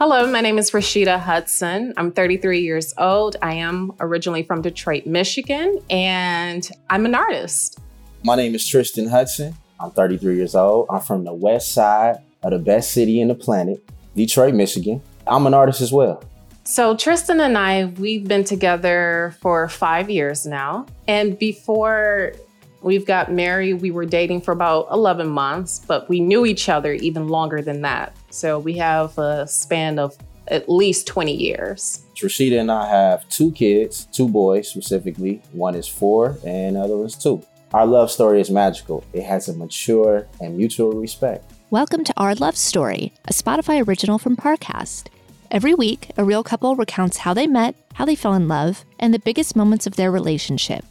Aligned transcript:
Hello, 0.00 0.30
my 0.30 0.40
name 0.40 0.58
is 0.58 0.70
Rashida 0.70 1.18
Hudson. 1.18 1.92
I'm 1.96 2.12
33 2.12 2.60
years 2.60 2.94
old. 2.98 3.34
I 3.42 3.54
am 3.54 3.90
originally 3.98 4.44
from 4.44 4.62
Detroit, 4.62 5.06
Michigan, 5.06 5.80
and 5.90 6.70
I'm 6.88 7.04
an 7.04 7.16
artist. 7.16 7.80
My 8.22 8.36
name 8.36 8.54
is 8.54 8.64
Tristan 8.64 9.08
Hudson. 9.08 9.56
I'm 9.80 9.90
33 9.90 10.36
years 10.36 10.54
old. 10.54 10.86
I'm 10.88 11.00
from 11.00 11.24
the 11.24 11.34
west 11.34 11.72
side 11.72 12.18
of 12.44 12.52
the 12.52 12.60
best 12.60 12.92
city 12.92 13.20
in 13.20 13.26
the 13.26 13.34
planet, 13.34 13.84
Detroit, 14.14 14.54
Michigan. 14.54 15.02
I'm 15.26 15.48
an 15.48 15.54
artist 15.54 15.80
as 15.80 15.92
well. 15.92 16.22
So, 16.62 16.96
Tristan 16.96 17.40
and 17.40 17.58
I, 17.58 17.86
we've 17.86 18.28
been 18.28 18.44
together 18.44 19.34
for 19.40 19.66
five 19.68 20.08
years 20.08 20.46
now. 20.46 20.86
And 21.08 21.36
before 21.36 22.34
we've 22.82 23.06
got 23.06 23.32
married, 23.32 23.74
we 23.74 23.90
were 23.90 24.06
dating 24.06 24.40
for 24.40 24.52
about 24.52 24.88
11 24.90 25.28
months, 25.28 25.80
but 25.86 26.08
we 26.08 26.20
knew 26.20 26.46
each 26.46 26.68
other 26.68 26.92
even 26.92 27.28
longer 27.28 27.62
than 27.62 27.82
that. 27.82 28.16
So 28.30 28.58
we 28.58 28.74
have 28.74 29.16
a 29.18 29.46
span 29.46 29.98
of 29.98 30.16
at 30.48 30.68
least 30.68 31.06
20 31.06 31.32
years. 31.32 32.04
Rashida 32.14 32.60
and 32.60 32.70
I 32.70 32.88
have 32.88 33.28
two 33.28 33.52
kids, 33.52 34.06
two 34.12 34.28
boys 34.28 34.68
specifically. 34.68 35.42
One 35.52 35.74
is 35.74 35.86
four 35.86 36.38
and 36.44 36.76
the 36.76 36.80
other 36.80 37.04
is 37.04 37.16
two. 37.16 37.44
Our 37.74 37.86
love 37.86 38.10
story 38.10 38.40
is 38.40 38.50
magical. 38.50 39.04
It 39.12 39.24
has 39.24 39.48
a 39.48 39.54
mature 39.54 40.26
and 40.40 40.56
mutual 40.56 40.92
respect. 40.92 41.52
Welcome 41.70 42.02
to 42.04 42.14
Our 42.16 42.34
Love 42.34 42.56
Story, 42.56 43.12
a 43.26 43.32
Spotify 43.32 43.86
original 43.86 44.18
from 44.18 44.36
Parcast. 44.36 45.08
Every 45.50 45.74
week, 45.74 46.10
a 46.16 46.24
real 46.24 46.42
couple 46.42 46.76
recounts 46.76 47.18
how 47.18 47.34
they 47.34 47.46
met, 47.46 47.74
how 47.94 48.06
they 48.06 48.14
fell 48.14 48.32
in 48.32 48.48
love, 48.48 48.86
and 48.98 49.12
the 49.12 49.18
biggest 49.18 49.54
moments 49.54 49.86
of 49.86 49.96
their 49.96 50.10
relationship. 50.10 50.84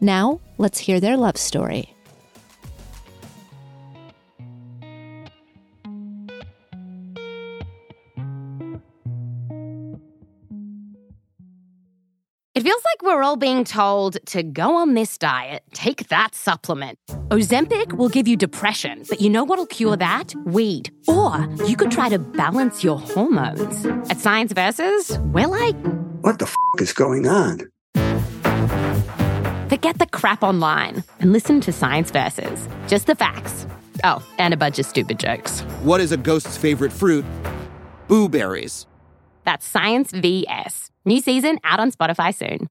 Now, 0.00 0.40
let's 0.60 0.78
hear 0.78 1.00
their 1.00 1.16
love 1.16 1.38
story. 1.38 1.94
It 12.52 12.64
feels 12.64 12.82
like 12.84 13.02
we're 13.02 13.22
all 13.22 13.36
being 13.36 13.64
told 13.64 14.18
to 14.26 14.42
go 14.42 14.76
on 14.76 14.92
this 14.92 15.16
diet, 15.16 15.62
take 15.72 16.08
that 16.08 16.34
supplement. 16.34 16.98
Ozempic 17.30 17.94
will 17.94 18.10
give 18.10 18.28
you 18.28 18.36
depression, 18.36 19.04
but 19.08 19.22
you 19.22 19.30
know 19.30 19.44
what'll 19.44 19.64
cure 19.64 19.96
that? 19.96 20.34
Weed. 20.44 20.90
Or 21.08 21.48
you 21.66 21.74
could 21.74 21.90
try 21.90 22.10
to 22.10 22.18
balance 22.18 22.84
your 22.84 22.98
hormones. 22.98 23.86
At 24.10 24.18
Science 24.18 24.52
Versus, 24.52 25.18
we're 25.32 25.46
like, 25.46 25.76
what 26.20 26.38
the 26.38 26.44
f 26.44 26.54
is 26.80 26.92
going 26.92 27.26
on? 27.26 27.60
Forget 29.80 29.98
the 29.98 30.06
crap 30.08 30.42
online 30.42 31.04
and 31.20 31.32
listen 31.32 31.58
to 31.62 31.72
Science 31.72 32.10
Versus. 32.10 32.68
Just 32.86 33.06
the 33.06 33.14
facts. 33.14 33.66
Oh, 34.04 34.22
and 34.36 34.52
a 34.52 34.56
bunch 34.58 34.78
of 34.78 34.84
stupid 34.84 35.18
jokes. 35.18 35.62
What 35.80 36.02
is 36.02 36.12
a 36.12 36.18
ghost's 36.18 36.58
favorite 36.58 36.92
fruit? 36.92 37.24
Blueberries. 38.06 38.86
That's 39.46 39.66
Science 39.66 40.10
VS. 40.10 40.90
New 41.06 41.22
season 41.22 41.60
out 41.64 41.80
on 41.80 41.92
Spotify 41.92 42.34
soon. 42.34 42.68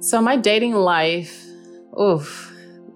So, 0.00 0.22
my 0.22 0.36
dating 0.36 0.72
life, 0.72 1.44
oof, 2.00 2.50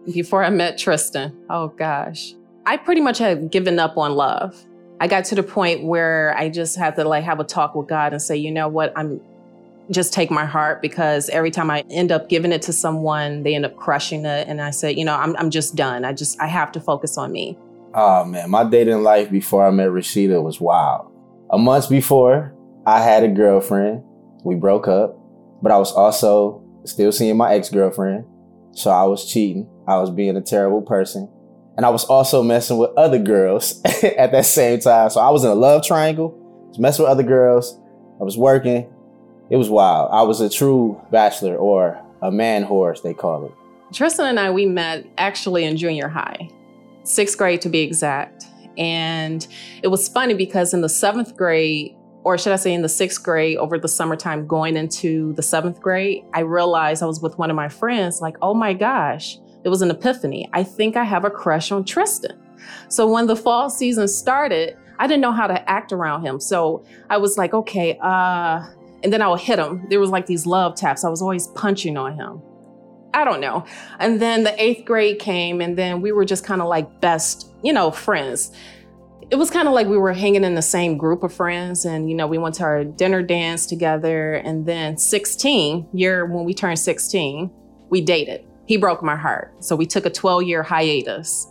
before 0.07 0.43
I 0.43 0.49
met 0.49 0.79
Tristan, 0.79 1.37
oh 1.51 1.69
gosh, 1.69 2.33
I 2.65 2.79
pretty 2.79 3.03
much 3.03 3.19
had 3.19 3.51
given 3.53 3.79
up 3.79 3.99
on 3.99 4.13
love. 4.13 4.59
I 5.03 5.09
got 5.09 5.25
to 5.27 5.35
the 5.35 5.43
point 5.43 5.83
where 5.83 6.33
I 6.39 6.49
just 6.49 6.77
had 6.77 6.95
to 6.95 7.03
like 7.03 7.25
have 7.25 7.41
a 7.41 7.45
talk 7.45 7.75
with 7.75 7.89
God 7.89 8.13
and 8.13 8.23
say, 8.23 8.37
you 8.37 8.53
know 8.53 8.69
what, 8.69 8.93
I'm 8.95 9.21
just 9.91 10.13
take 10.13 10.31
my 10.31 10.45
heart 10.45 10.81
because 10.81 11.29
every 11.31 11.51
time 11.51 11.73
I 11.73 11.83
end 11.91 12.13
up 12.13 12.29
giving 12.29 12.53
it 12.53 12.63
to 12.63 12.73
someone, 12.73 13.43
they 13.43 13.57
end 13.57 13.67
up 13.67 13.75
crushing 13.75 14.25
it. 14.25 14.47
And 14.47 14.63
I 14.63 14.71
said, 14.71 14.97
you 14.97 15.05
know, 15.05 15.17
I'm, 15.17 15.37
I'm 15.39 15.51
just 15.51 15.75
done. 15.75 16.05
I 16.05 16.13
just, 16.13 16.41
I 16.41 16.47
have 16.47 16.71
to 16.73 16.81
focus 16.81 17.19
on 17.19 17.33
me. 17.33 17.59
Oh 17.95 18.25
man, 18.25 18.49
my 18.49 18.63
dating 18.63 19.03
life 19.03 19.29
before 19.29 19.67
I 19.67 19.73
met 19.73 19.89
Rashida 19.89 20.41
was 20.41 20.61
wild. 20.61 21.13
A 21.51 21.59
month 21.59 21.91
before, 21.91 22.55
I 22.87 23.03
had 23.03 23.25
a 23.25 23.29
girlfriend. 23.29 24.05
We 24.45 24.55
broke 24.55 24.87
up, 24.87 25.19
but 25.65 25.73
I 25.73 25.79
was 25.79 25.91
also 25.91 26.63
still 26.85 27.11
seeing 27.11 27.37
my 27.37 27.55
ex 27.55 27.71
girlfriend. 27.71 28.25
So 28.71 28.93
I 28.93 29.03
was 29.03 29.29
cheating. 29.29 29.69
I 29.89 29.99
was 29.99 30.11
being 30.11 30.37
a 30.37 30.41
terrible 30.41 30.81
person. 30.81 31.29
And 31.77 31.87
I 31.87 31.89
was 31.89 32.05
also 32.05 32.43
messing 32.43 32.79
with 32.79 32.91
other 32.97 33.19
girls 33.19 33.81
at 33.85 34.33
that 34.33 34.47
same 34.47 34.81
time. 34.81 35.11
So 35.11 35.21
I 35.21 35.31
was 35.31 35.45
in 35.45 35.51
a 35.51 35.55
love 35.55 35.85
triangle, 35.85 36.37
was 36.69 36.79
messing 36.79 37.05
with 37.05 37.11
other 37.11 37.23
girls. 37.23 37.79
I 38.21 38.25
was 38.25 38.37
working. 38.37 38.93
It 39.51 39.57
was 39.57 39.71
wild. 39.71 40.11
I 40.13 40.23
was 40.23 40.41
a 40.41 40.49
true 40.49 41.01
bachelor 41.11 41.57
or 41.57 42.01
a 42.21 42.31
man 42.31 42.63
horse, 42.63 43.01
they 43.01 43.15
call 43.15 43.47
it. 43.47 43.53
Tristan 43.95 44.27
and 44.27 44.41
I, 44.41 44.51
we 44.51 44.67
met 44.67 45.07
actually 45.19 45.65
in 45.65 45.77
junior 45.77 46.09
high 46.09 46.49
sixth 47.05 47.37
grade 47.37 47.61
to 47.63 47.69
be 47.69 47.81
exact. 47.81 48.47
And 48.79 49.47
it 49.83 49.89
was 49.89 50.09
funny 50.09 50.35
because 50.35 50.73
in 50.73 50.81
the 50.81 50.89
seventh 50.89 51.37
grade, 51.37 51.95
or 52.25 52.39
should 52.39 52.53
I 52.53 52.57
say 52.57 52.73
in 52.73 52.83
the 52.83 52.89
sixth 52.89 53.23
grade 53.23 53.59
over 53.59 53.79
the 53.79 53.89
summertime 53.89 54.47
going 54.47 54.77
into 54.77 55.33
the 55.35 55.43
seventh 55.43 55.81
grade, 55.81 56.25
I 56.33 56.41
realized 56.41 57.03
I 57.03 57.07
was 57.07 57.21
with 57.21 57.39
one 57.39 57.51
of 57.51 57.57
my 57.57 57.69
friends, 57.69 58.21
like, 58.21 58.37
oh 58.41 58.55
my 58.55 58.73
gosh, 58.73 59.39
it 59.65 59.69
was 59.69 59.83
an 59.83 59.91
epiphany. 59.91 60.49
I 60.53 60.65
think 60.65 60.97
I 60.97 61.05
have 61.05 61.25
a 61.25 61.31
crush 61.31 61.71
on 61.71 61.85
Tristan. 61.85 62.39
So 62.89 63.11
when 63.11 63.27
the 63.27 63.37
fall 63.37 63.71
season 63.71 64.09
started, 64.09 64.77
I 64.99 65.07
didn't 65.07 65.21
know 65.21 65.33
how 65.33 65.47
to 65.47 65.71
act 65.71 65.93
around 65.93 66.23
him. 66.23 66.41
So 66.41 66.85
I 67.11 67.17
was 67.17 67.39
like, 67.39 67.55
okay, 67.55 67.99
uh, 68.01 68.65
and 69.03 69.13
then 69.13 69.23
I 69.23 69.29
would 69.29 69.41
hit 69.41 69.59
him. 69.59 69.87
There 69.89 70.01
was 70.01 70.11
like 70.11 70.27
these 70.27 70.47
love 70.47 70.77
taps. 70.77 71.05
I 71.05 71.09
was 71.09 71.23
always 71.23 71.49
punching 71.49 71.97
on 71.97 72.15
him. 72.15 72.41
I 73.15 73.25
don't 73.25 73.41
know. 73.41 73.65
And 73.99 74.21
then 74.21 74.45
the 74.45 74.63
eighth 74.63 74.85
grade 74.85 75.19
came, 75.19 75.61
and 75.61 75.77
then 75.77 76.01
we 76.01 76.13
were 76.13 76.25
just 76.25 76.45
kind 76.45 76.63
of 76.63 76.69
like 76.69 77.01
best, 77.01 77.51
you 77.63 77.73
know, 77.73 77.91
friends. 77.91 78.53
It 79.31 79.37
was 79.37 79.51
kind 79.51 79.67
of 79.67 79.75
like 79.75 79.87
we 79.87 79.99
were 79.99 80.13
hanging 80.13 80.45
in 80.45 80.55
the 80.55 80.63
same 80.63 80.97
group 80.97 81.23
of 81.23 81.33
friends, 81.33 81.85
and 81.85 82.09
you 82.09 82.15
know, 82.15 82.27
we 82.27 82.39
went 82.39 82.55
to 82.57 82.65
our 82.65 82.85
dinner 82.85 83.23
dance 83.23 83.67
together. 83.67 84.35
And 84.35 84.67
then 84.67 84.97
16 84.97 85.89
year 85.93 86.27
when 86.27 86.45
we 86.45 86.55
turned 86.55 86.79
16, 86.79 87.51
we 87.91 88.01
dated. 88.01 88.45
He 88.67 88.77
broke 88.77 89.03
my 89.03 89.17
heart, 89.17 89.53
so 89.61 89.77
we 89.77 89.87
took 89.87 90.07
a 90.07 90.11
12 90.11 90.45
year 90.45 90.63
hiatus. 90.63 91.49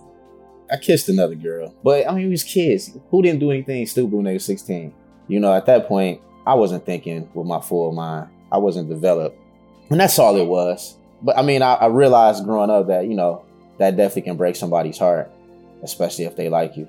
I 0.72 0.78
kissed 0.78 1.10
another 1.10 1.36
girl, 1.36 1.76
but 1.84 2.08
I 2.08 2.14
mean, 2.14 2.26
we 2.26 2.32
was 2.32 2.44
kids. 2.44 2.98
Who 3.10 3.22
didn't 3.22 3.40
do 3.40 3.52
anything 3.52 3.86
stupid 3.86 4.14
when 4.14 4.26
they 4.26 4.34
were 4.34 4.40
16? 4.40 4.94
You 5.28 5.40
know, 5.40 5.54
at 5.54 5.66
that 5.66 5.88
point, 5.88 6.22
I 6.48 6.54
wasn't 6.56 6.86
thinking 6.86 7.30
with 7.34 7.46
my 7.46 7.60
full 7.60 7.92
mind. 7.92 8.30
I 8.52 8.58
wasn't 8.58 8.90
developed, 8.90 9.38
and 9.90 10.00
that's 10.00 10.18
all 10.18 10.38
it 10.38 10.48
was 10.48 10.98
but 11.22 11.38
I 11.38 11.42
mean, 11.42 11.62
I, 11.62 11.74
I 11.74 11.86
realized 11.88 12.44
growing 12.44 12.70
up 12.70 12.88
that 12.88 13.08
you 13.08 13.16
know 13.16 13.46
that 13.78 13.96
definitely 13.96 14.24
can 14.24 14.38
break 14.38 14.56
somebody's 14.56 14.98
heart, 14.98 15.32
especially 15.84 16.26
if 16.26 16.36
they 16.36 16.50
like 16.50 16.76
you. 16.78 16.88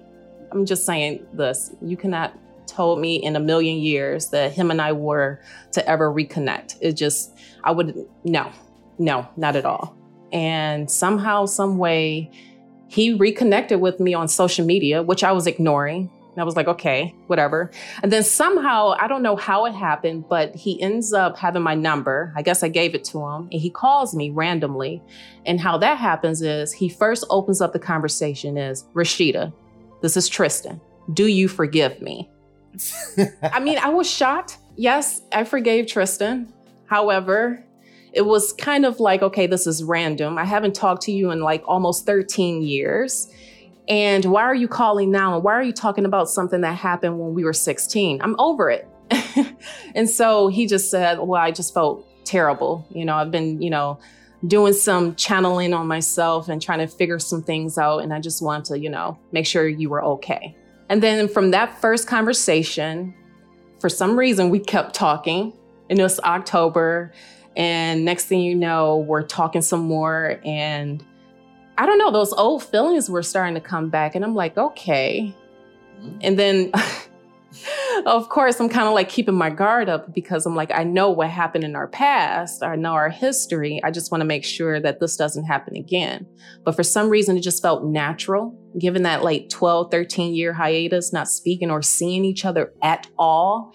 I'm 0.50 0.66
just 0.66 0.84
saying 0.84 1.26
this: 1.32 1.74
you 1.82 1.96
cannot 1.96 2.38
told 2.66 3.00
me 3.00 3.16
in 3.16 3.36
a 3.36 3.40
million 3.40 3.76
years 3.76 4.30
that 4.30 4.52
him 4.52 4.70
and 4.70 4.80
I 4.80 4.92
were 4.92 5.40
to 5.72 5.86
ever 5.86 6.10
reconnect. 6.10 6.76
It 6.80 6.92
just, 6.92 7.36
I 7.64 7.72
would 7.72 8.06
no, 8.24 8.50
no, 8.98 9.28
not 9.36 9.56
at 9.56 9.66
all. 9.66 9.96
And 10.32 10.90
somehow, 10.90 11.46
some 11.46 11.78
way, 11.78 12.30
he 12.88 13.14
reconnected 13.14 13.80
with 13.80 14.00
me 14.00 14.14
on 14.14 14.28
social 14.28 14.64
media, 14.64 15.02
which 15.02 15.24
I 15.24 15.32
was 15.32 15.46
ignoring 15.46 16.10
and 16.32 16.40
I 16.40 16.44
was 16.44 16.56
like, 16.56 16.66
okay, 16.66 17.14
whatever. 17.26 17.70
And 18.02 18.10
then 18.10 18.22
somehow, 18.22 18.94
I 18.98 19.06
don't 19.06 19.22
know 19.22 19.36
how 19.36 19.66
it 19.66 19.74
happened, 19.74 20.24
but 20.28 20.54
he 20.54 20.80
ends 20.80 21.12
up 21.12 21.36
having 21.36 21.62
my 21.62 21.74
number. 21.74 22.32
I 22.34 22.40
guess 22.40 22.62
I 22.62 22.68
gave 22.68 22.94
it 22.94 23.04
to 23.04 23.18
him 23.18 23.48
and 23.52 23.60
he 23.60 23.68
calls 23.68 24.14
me 24.14 24.30
randomly. 24.30 25.02
And 25.44 25.60
how 25.60 25.76
that 25.78 25.98
happens 25.98 26.40
is 26.40 26.72
he 26.72 26.88
first 26.88 27.24
opens 27.28 27.60
up 27.60 27.74
the 27.74 27.78
conversation 27.78 28.56
is 28.56 28.84
Rashida, 28.94 29.52
this 30.00 30.16
is 30.16 30.28
Tristan. 30.28 30.80
Do 31.12 31.26
you 31.26 31.48
forgive 31.48 32.00
me? 32.00 32.30
I 33.42 33.60
mean, 33.60 33.78
I 33.78 33.90
was 33.90 34.08
shocked. 34.08 34.56
Yes, 34.76 35.20
I 35.32 35.44
forgave 35.44 35.86
Tristan. 35.86 36.50
However, 36.86 37.62
it 38.12 38.22
was 38.22 38.52
kind 38.52 38.84
of 38.84 39.00
like, 39.00 39.22
okay, 39.22 39.46
this 39.46 39.66
is 39.66 39.82
random. 39.82 40.38
I 40.38 40.44
haven't 40.44 40.74
talked 40.74 41.02
to 41.02 41.12
you 41.12 41.30
in 41.30 41.40
like 41.40 41.62
almost 41.66 42.06
13 42.06 42.62
years. 42.62 43.32
And 43.88 44.24
why 44.26 44.42
are 44.42 44.54
you 44.54 44.68
calling 44.68 45.10
now? 45.10 45.34
And 45.34 45.44
why 45.44 45.54
are 45.54 45.62
you 45.62 45.72
talking 45.72 46.04
about 46.04 46.28
something 46.28 46.60
that 46.60 46.76
happened 46.76 47.18
when 47.18 47.34
we 47.34 47.44
were 47.44 47.52
16? 47.52 48.20
I'm 48.22 48.38
over 48.38 48.70
it. 48.70 48.88
and 49.94 50.08
so 50.08 50.48
he 50.48 50.66
just 50.66 50.90
said, 50.90 51.18
Well, 51.18 51.40
I 51.40 51.50
just 51.50 51.74
felt 51.74 52.06
terrible. 52.24 52.86
You 52.90 53.04
know, 53.04 53.16
I've 53.16 53.30
been, 53.30 53.60
you 53.60 53.70
know, 53.70 53.98
doing 54.46 54.72
some 54.72 55.14
channeling 55.14 55.72
on 55.72 55.86
myself 55.86 56.48
and 56.48 56.60
trying 56.60 56.80
to 56.80 56.86
figure 56.86 57.18
some 57.18 57.42
things 57.42 57.78
out. 57.78 57.98
And 57.98 58.12
I 58.12 58.20
just 58.20 58.42
want 58.42 58.66
to, 58.66 58.78
you 58.78 58.90
know, 58.90 59.18
make 59.32 59.46
sure 59.46 59.66
you 59.68 59.88
were 59.88 60.02
okay. 60.04 60.56
And 60.88 61.02
then 61.02 61.28
from 61.28 61.52
that 61.52 61.80
first 61.80 62.06
conversation, 62.06 63.14
for 63.80 63.88
some 63.88 64.18
reason, 64.18 64.50
we 64.50 64.58
kept 64.58 64.94
talking. 64.94 65.52
And 65.90 65.98
it 65.98 66.02
was 66.02 66.20
October. 66.20 67.12
And 67.56 68.04
next 68.04 68.26
thing 68.26 68.40
you 68.40 68.54
know, 68.54 68.98
we're 68.98 69.22
talking 69.22 69.62
some 69.62 69.80
more. 69.80 70.40
And 70.44 71.04
I 71.78 71.86
don't 71.86 71.98
know, 71.98 72.10
those 72.10 72.32
old 72.32 72.62
feelings 72.62 73.10
were 73.10 73.22
starting 73.22 73.54
to 73.54 73.60
come 73.60 73.90
back. 73.90 74.14
And 74.14 74.24
I'm 74.24 74.34
like, 74.34 74.56
okay. 74.56 75.34
Mm-hmm. 76.00 76.18
And 76.22 76.38
then 76.38 76.72
of 78.06 78.28
course, 78.28 78.58
I'm 78.60 78.68
kind 78.68 78.88
of 78.88 78.94
like 78.94 79.08
keeping 79.08 79.34
my 79.34 79.50
guard 79.50 79.88
up 79.88 80.14
because 80.14 80.46
I'm 80.46 80.56
like, 80.56 80.70
I 80.72 80.84
know 80.84 81.10
what 81.10 81.28
happened 81.30 81.64
in 81.64 81.76
our 81.76 81.88
past. 81.88 82.62
I 82.62 82.76
know 82.76 82.92
our 82.92 83.10
history. 83.10 83.80
I 83.84 83.90
just 83.90 84.10
want 84.10 84.20
to 84.20 84.26
make 84.26 84.44
sure 84.44 84.80
that 84.80 85.00
this 85.00 85.16
doesn't 85.16 85.44
happen 85.44 85.76
again. 85.76 86.26
But 86.64 86.74
for 86.74 86.82
some 86.82 87.08
reason, 87.08 87.36
it 87.36 87.42
just 87.42 87.62
felt 87.62 87.84
natural, 87.84 88.56
given 88.78 89.02
that 89.02 89.22
like 89.22 89.48
12, 89.50 89.90
13 89.90 90.34
year 90.34 90.52
hiatus, 90.52 91.12
not 91.12 91.28
speaking 91.28 91.70
or 91.70 91.82
seeing 91.82 92.24
each 92.24 92.44
other 92.44 92.72
at 92.82 93.08
all. 93.18 93.72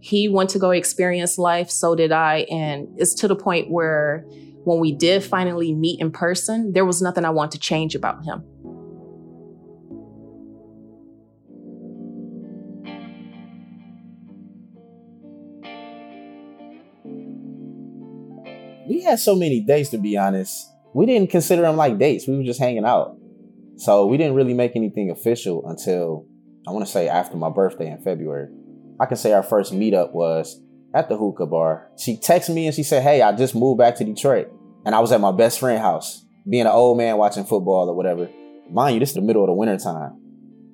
He 0.00 0.28
went 0.28 0.50
to 0.50 0.58
go 0.58 0.70
experience 0.70 1.38
life, 1.38 1.70
so 1.70 1.94
did 1.94 2.12
I. 2.12 2.46
And 2.50 2.88
it's 2.96 3.14
to 3.14 3.28
the 3.28 3.36
point 3.36 3.70
where 3.70 4.24
when 4.64 4.80
we 4.80 4.92
did 4.92 5.22
finally 5.22 5.74
meet 5.74 6.00
in 6.00 6.10
person, 6.10 6.72
there 6.72 6.84
was 6.84 7.00
nothing 7.00 7.24
I 7.24 7.30
want 7.30 7.52
to 7.52 7.58
change 7.58 7.94
about 7.94 8.24
him. 8.24 8.44
we 19.00 19.04
had 19.04 19.18
so 19.18 19.34
many 19.34 19.60
dates 19.60 19.90
to 19.90 19.98
be 19.98 20.16
honest. 20.16 20.68
We 20.92 21.06
didn't 21.06 21.30
consider 21.30 21.62
them 21.62 21.76
like 21.76 21.98
dates. 21.98 22.26
We 22.26 22.36
were 22.36 22.42
just 22.42 22.60
hanging 22.60 22.84
out. 22.84 23.16
So 23.76 24.06
we 24.06 24.16
didn't 24.18 24.34
really 24.34 24.52
make 24.52 24.76
anything 24.76 25.10
official 25.10 25.66
until 25.66 26.26
I 26.66 26.72
want 26.72 26.84
to 26.84 26.90
say 26.90 27.08
after 27.08 27.36
my 27.36 27.48
birthday 27.48 27.90
in 27.90 28.02
February. 28.02 28.48
I 29.00 29.06
can 29.06 29.16
say 29.16 29.32
our 29.32 29.42
first 29.42 29.72
meetup 29.72 30.12
was 30.12 30.60
at 30.94 31.08
the 31.08 31.16
hookah 31.16 31.46
bar. 31.46 31.90
She 31.98 32.16
texted 32.16 32.54
me 32.54 32.66
and 32.66 32.74
she 32.74 32.82
said, 32.82 33.02
Hey, 33.02 33.22
I 33.22 33.32
just 33.32 33.54
moved 33.54 33.78
back 33.78 33.96
to 33.96 34.04
Detroit. 34.04 34.48
And 34.84 34.94
I 34.94 35.00
was 35.00 35.10
at 35.12 35.20
my 35.20 35.32
best 35.32 35.58
friend's 35.58 35.82
house, 35.82 36.24
being 36.48 36.66
an 36.66 36.72
old 36.72 36.98
man 36.98 37.16
watching 37.16 37.44
football 37.44 37.88
or 37.88 37.96
whatever. 37.96 38.28
Mind 38.70 38.94
you, 38.94 39.00
this 39.00 39.10
is 39.10 39.14
the 39.14 39.22
middle 39.22 39.42
of 39.42 39.48
the 39.48 39.54
winter 39.54 39.78
time. 39.78 40.20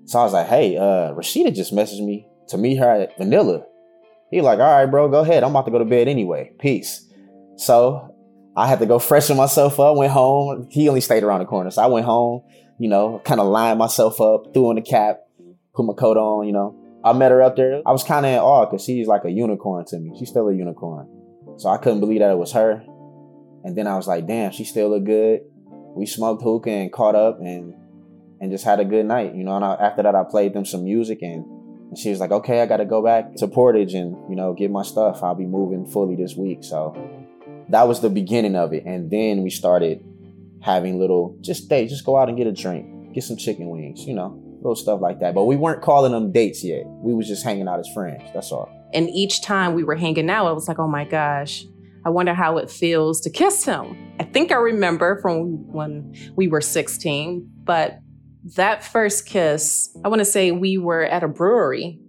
So 0.07 0.19
I 0.19 0.25
was 0.25 0.33
like, 0.33 0.49
Hey, 0.49 0.77
uh, 0.77 1.15
Rashida 1.15 1.55
just 1.55 1.73
messaged 1.73 2.05
me 2.05 2.27
to 2.49 2.59
meet 2.59 2.77
her 2.77 2.91
at 2.91 3.17
Vanilla. 3.17 3.65
He 4.31 4.41
like, 4.41 4.59
all 4.59 4.65
right, 4.65 4.87
bro, 4.87 5.09
go 5.09 5.21
ahead. 5.21 5.45
I'm 5.45 5.51
about 5.51 5.67
to 5.67 5.71
go 5.71 5.79
to 5.79 5.85
bed 5.85 6.09
anyway. 6.09 6.53
Peace. 6.59 7.09
So 7.57 8.15
I 8.57 8.67
had 8.67 8.81
to 8.81 8.87
go 8.87 8.99
freshen 8.99 9.37
myself 9.37 9.79
up, 9.79 9.97
went 9.97 10.13
home. 10.13 10.67
He 10.71 10.89
only 10.89 11.01
stayed 11.01 11.23
around 11.23 11.41
the 11.41 11.47
corner. 11.47 11.71
So 11.71 11.83
I 11.83 11.87
went 11.87 12.07
home, 12.07 12.43
you 12.79 12.89
know, 12.89 13.21
kind 13.25 13.41
of 13.41 13.47
lined 13.47 13.79
myself 13.79 14.21
up, 14.21 14.53
threw 14.53 14.69
on 14.69 14.77
the 14.77 14.83
cap, 14.83 15.21
put 15.75 15.87
my 15.87 15.93
coat 15.95 16.17
on, 16.17 16.47
you 16.47 16.53
know. 16.53 16.75
I 17.05 17.13
met 17.13 17.31
her 17.31 17.43
up 17.43 17.57
there. 17.57 17.83
I 17.87 17.93
was 17.93 18.03
kind 18.03 18.27
of 18.27 18.33
in 18.33 18.39
awe 18.39 18.67
because 18.67 18.85
she's 18.85 19.07
like 19.07 19.25
a 19.25 19.31
unicorn 19.31 19.85
to 19.87 19.99
me. 19.99 20.17
She's 20.19 20.29
still 20.29 20.49
a 20.49 20.55
unicorn. 20.55 21.09
So 21.59 21.69
I 21.69 21.79
couldn't 21.79 22.01
believe 22.01 22.21
that 22.21 22.31
it 22.31 22.39
was 22.39 22.53
her. 22.53 22.83
And 23.65 23.77
then 23.77 23.87
I 23.87 23.97
was 23.97 24.07
like, 24.07 24.27
damn, 24.27 24.53
she 24.53 24.65
still 24.65 24.91
look 24.91 25.05
good. 25.05 25.41
We 25.97 26.07
smoked 26.07 26.43
hookah 26.43 26.71
and 26.71 26.93
caught 26.93 27.15
up 27.15 27.41
and 27.41 27.75
and 28.41 28.51
just 28.51 28.65
had 28.65 28.81
a 28.81 28.85
good 28.85 29.07
night, 29.07 29.35
you 29.35 29.45
know. 29.45 29.57
And 29.57 29.65
I, 29.65 29.75
after 29.75 30.03
that, 30.03 30.15
I 30.15 30.23
played 30.29 30.53
them 30.53 30.65
some 30.65 30.85
music 30.85 31.23
and, 31.23 31.45
and 31.89 31.99
she 31.99 32.11
was 32.11 32.21
like, 32.21 32.31
okay, 32.31 32.61
I 32.61 32.67
got 32.67 32.79
to 32.79 32.85
go 32.85 33.03
back 33.03 33.35
to 33.37 33.49
Portage 33.49 33.95
and, 33.95 34.15
you 34.29 34.37
know, 34.37 34.53
get 34.53 34.71
my 34.71 34.83
stuff. 34.83 35.23
I'll 35.23 35.35
be 35.35 35.47
moving 35.47 35.87
fully 35.87 36.17
this 36.17 36.37
week. 36.37 36.63
So 36.63 36.95
that 37.71 37.89
was 37.89 38.01
the 38.01 38.11
beginning 38.11 38.55
of 38.55 38.73
it. 38.73 38.85
And 38.85 39.11
then 39.11 39.43
we 39.43 39.51
started 39.51 40.05
having 40.61 40.99
little, 40.99 41.39
just 41.41 41.69
day, 41.69 41.87
just 41.87 42.05
go 42.05 42.19
out 42.19 42.29
and 42.29 42.37
get 42.37 42.47
a 42.47 42.53
drink, 42.53 43.15
get 43.15 43.25
some 43.25 43.37
chicken 43.37 43.69
wings, 43.69 44.05
you 44.05 44.15
know, 44.15 44.43
little 44.67 44.77
stuff 44.77 45.01
like 45.01 45.21
that. 45.21 45.35
But 45.35 45.45
we 45.45 45.57
weren't 45.57 45.83
calling 45.83 46.13
them 46.13 46.33
dates 46.33 46.65
yet. 46.65 46.85
We 46.87 47.15
was 47.15 47.29
just 47.29 47.45
hanging 47.45 47.69
out 47.69 47.79
as 47.79 47.89
friends. 47.95 48.23
That's 48.35 48.51
all. 48.51 48.69
And 48.93 49.09
each 49.11 49.43
time 49.43 49.75
we 49.75 49.85
were 49.85 49.95
hanging 49.95 50.29
out, 50.29 50.47
I 50.47 50.53
was 50.53 50.69
like, 50.69 50.79
oh 50.79 50.89
my 50.89 51.05
gosh, 51.05 51.65
I 52.05 52.11
wonder 52.11 52.35
how 52.35 52.59
it 52.59 52.71
feels 52.71 53.21
to 53.23 53.31
kiss 53.31 53.65
him. 53.65 54.15
I 54.19 54.25
think 54.25 54.53
I 54.53 54.57
remember 54.57 55.21
from 55.21 55.71
when 55.73 56.15
we 56.37 56.49
were 56.49 56.61
16, 56.61 57.49
but 57.65 57.99
that 58.57 58.85
first 58.85 59.27
kiss, 59.27 59.97
I 60.05 60.09
want 60.09 60.21
to 60.21 60.25
say 60.25 60.53
we 60.53 60.79
were 60.79 61.03
at 61.03 61.23
a 61.23 61.29
brewery 61.29 62.01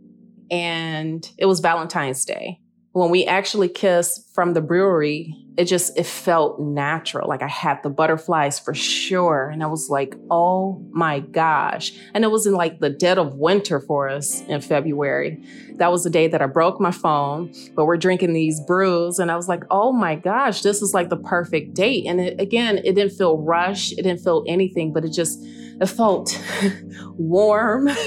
and 0.50 1.30
it 1.38 1.46
was 1.46 1.60
Valentine's 1.60 2.26
Day. 2.26 2.60
When 2.94 3.12
we 3.12 3.26
actually 3.26 3.70
kissed 3.70 4.34
from 4.34 4.54
the 4.54 4.62
brewery, 4.62 5.36
it 5.58 5.66
just 5.66 5.98
it 5.98 6.06
felt 6.06 6.60
natural. 6.60 7.28
Like 7.28 7.42
i 7.42 7.48
had 7.48 7.82
the 7.84 7.90
butterflies 7.90 8.60
for 8.60 8.74
sure. 8.74 9.50
And 9.50 9.64
i 9.64 9.68
was 9.68 9.90
like 9.90 10.16
oh 10.32 10.86
my 10.92 11.20
gosh. 11.20 11.92
And 12.14 12.24
it 12.24 12.30
was 12.30 12.46
in 12.46 12.54
like 12.54 12.80
the 12.80 12.90
dead 12.90 13.18
of 13.18 13.36
winter 13.36 13.80
for 13.80 14.08
us 14.08 14.42
in 14.42 14.62
february. 14.62 15.44
That 15.76 15.92
was 15.92 16.04
the 16.04 16.10
day 16.10 16.28
that 16.28 16.42
i 16.42 16.46
broke 16.46 16.80
my 16.80 16.92
phone 16.92 17.52
but 17.76 17.86
we're 17.86 17.98
drinking 17.98 18.34
these 18.34 18.60
brews. 18.62 19.20
And 19.20 19.32
i 19.32 19.36
was 19.36 19.48
like 19.48 19.64
oh 19.70 19.92
my 19.92 20.16
gosh 20.16 20.62
this 20.62 20.82
is 20.82 20.94
like 20.94 21.10
the 21.10 21.18
perfect 21.18 21.74
date. 21.74 22.06
And 22.06 22.22
it, 22.22 22.40
again 22.40 22.78
it 22.78 22.94
didn't 22.94 23.18
feel 23.18 23.38
rushed. 23.38 23.94
It 23.94 24.04
didn't 24.04 24.24
feel 24.24 24.44
anything 24.48 24.94
but 24.94 25.04
it 25.04 25.12
just 25.12 25.40
it 25.44 25.88
felt 25.88 26.40
warm. 27.18 27.90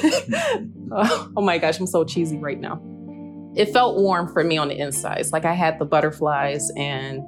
Oh 0.92 1.30
my 1.36 1.56
gosh 1.58 1.78
i'm 1.78 1.86
so 1.86 2.02
cheesy 2.02 2.36
right 2.36 2.58
now 2.58 2.82
it 3.54 3.72
felt 3.72 3.98
warm 3.98 4.32
for 4.32 4.44
me 4.44 4.58
on 4.58 4.68
the 4.68 4.78
insides. 4.78 5.32
Like 5.32 5.44
I 5.44 5.54
had 5.54 5.78
the 5.78 5.84
butterflies 5.84 6.70
and 6.76 7.22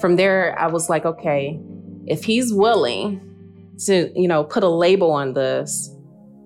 from 0.00 0.16
there, 0.16 0.58
I 0.58 0.66
was 0.66 0.90
like, 0.90 1.04
okay, 1.04 1.60
if 2.06 2.24
he's 2.24 2.52
willing 2.52 3.20
to, 3.86 4.12
you 4.14 4.28
know, 4.28 4.44
put 4.44 4.62
a 4.62 4.68
label 4.68 5.12
on 5.12 5.34
this, 5.34 5.90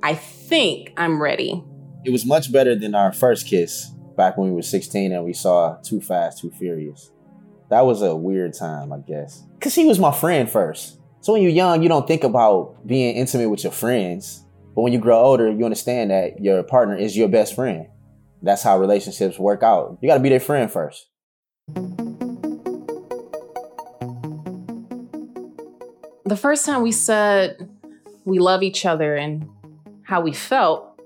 I 0.03 0.15
think 0.15 0.93
I'm 0.97 1.21
ready. 1.21 1.65
It 2.05 2.11
was 2.11 2.25
much 2.25 2.53
better 2.53 2.75
than 2.75 2.95
our 2.95 3.13
first 3.13 3.47
kiss 3.47 3.91
back 4.17 4.37
when 4.37 4.49
we 4.49 4.55
were 4.55 4.63
16 4.63 5.13
and 5.13 5.25
we 5.25 5.33
saw 5.33 5.77
Too 5.83 6.01
Fast, 6.01 6.41
Too 6.41 6.51
Furious. 6.51 7.11
That 7.71 7.85
was 7.85 8.03
a 8.03 8.15
weird 8.15 8.55
time, 8.55 8.93
I 8.93 8.99
guess. 8.99 9.45
Because 9.55 9.75
he 9.75 9.85
was 9.85 9.99
my 9.99 10.13
friend 10.13 10.49
first. 10.49 10.99
So 11.21 11.33
when 11.33 11.43
you're 11.43 11.51
young, 11.51 11.83
you 11.83 11.89
don't 11.89 12.07
think 12.07 12.25
about 12.25 12.87
being 12.87 13.17
intimate 13.17 13.51
with 13.51 13.65
your 13.65 13.73
friends. 13.73 14.45
But 14.75 14.83
when 14.83 14.93
you 14.93 14.99
grow 15.01 15.19
older, 15.19 15.51
you 15.51 15.65
understand 15.65 16.11
that 16.11 16.43
your 16.43 16.63
partner 16.63 16.97
is 16.97 17.17
your 17.17 17.29
best 17.29 17.55
friend. 17.55 17.89
That's 18.43 18.63
how 18.63 18.79
relationships 18.79 19.39
work 19.39 19.63
out. 19.63 19.99
You 20.01 20.09
got 20.09 20.15
to 20.15 20.23
be 20.23 20.29
their 20.29 20.41
friend 20.41 20.71
first. 20.71 21.07
the 26.29 26.37
first 26.37 26.67
time 26.67 26.83
we 26.83 26.93
said 26.93 27.69
we 28.25 28.39
love 28.39 28.63
each 28.63 28.85
other 28.85 29.17
and 29.17 29.49
how 30.03 30.21
we 30.21 30.33
felt, 30.33 31.01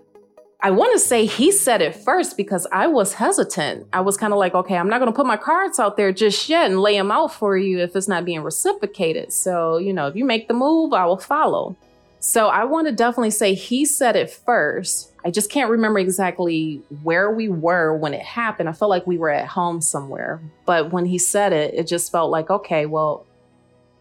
I 0.61 0.71
want 0.71 0.93
to 0.93 0.99
say 0.99 1.27
he 1.27 1.51
said 1.51 1.83
it 1.83 1.95
first 1.95 2.37
because 2.37 2.67
I 2.73 2.87
was 2.87 3.15
hesitant. 3.15 3.87
I 3.93 4.01
was 4.01 4.17
kind 4.17 4.33
of 4.33 4.39
like, 4.39 4.55
okay, 4.55 4.77
I'm 4.77 4.89
not 4.89 4.99
going 4.99 5.11
to 5.11 5.17
put 5.17 5.27
my 5.27 5.37
cards 5.37 5.79
out 5.79 5.97
there 5.97 6.13
just 6.13 6.49
yet 6.49 6.71
and 6.71 6.81
lay 6.81 6.97
them 6.97 7.11
out 7.11 7.33
for 7.33 7.57
you 7.57 7.79
if 7.79 7.97
it's 7.97 8.09
not 8.09 8.25
being 8.25 8.43
reciprocated. 8.43 9.33
So, 9.33 9.79
you 9.79 9.93
know, 9.93 10.07
if 10.07 10.17
you 10.17 10.25
make 10.25 10.49
the 10.49 10.55
move, 10.55 10.93
I 10.93 11.07
will 11.07 11.17
follow. 11.17 11.77
So 12.21 12.49
I 12.49 12.65
want 12.65 12.87
to 12.87 12.93
definitely 12.93 13.31
say 13.31 13.55
he 13.55 13.85
said 13.85 14.15
it 14.15 14.31
first. 14.31 15.12
I 15.25 15.31
just 15.31 15.51
can't 15.51 15.71
remember 15.71 15.99
exactly 15.99 16.83
where 17.03 17.31
we 17.31 17.49
were 17.49 17.97
when 17.97 18.13
it 18.13 18.23
happened. 18.23 18.69
I 18.69 18.73
felt 18.73 18.91
like 18.91 19.07
we 19.07 19.19
were 19.19 19.31
at 19.31 19.47
home 19.47 19.81
somewhere. 19.81 20.41
But 20.67 20.93
when 20.93 21.07
he 21.07 21.19
said 21.19 21.53
it, 21.53 21.75
it 21.75 21.87
just 21.87 22.11
felt 22.11 22.31
like, 22.31 22.51
okay, 22.51 22.87
well, 22.87 23.25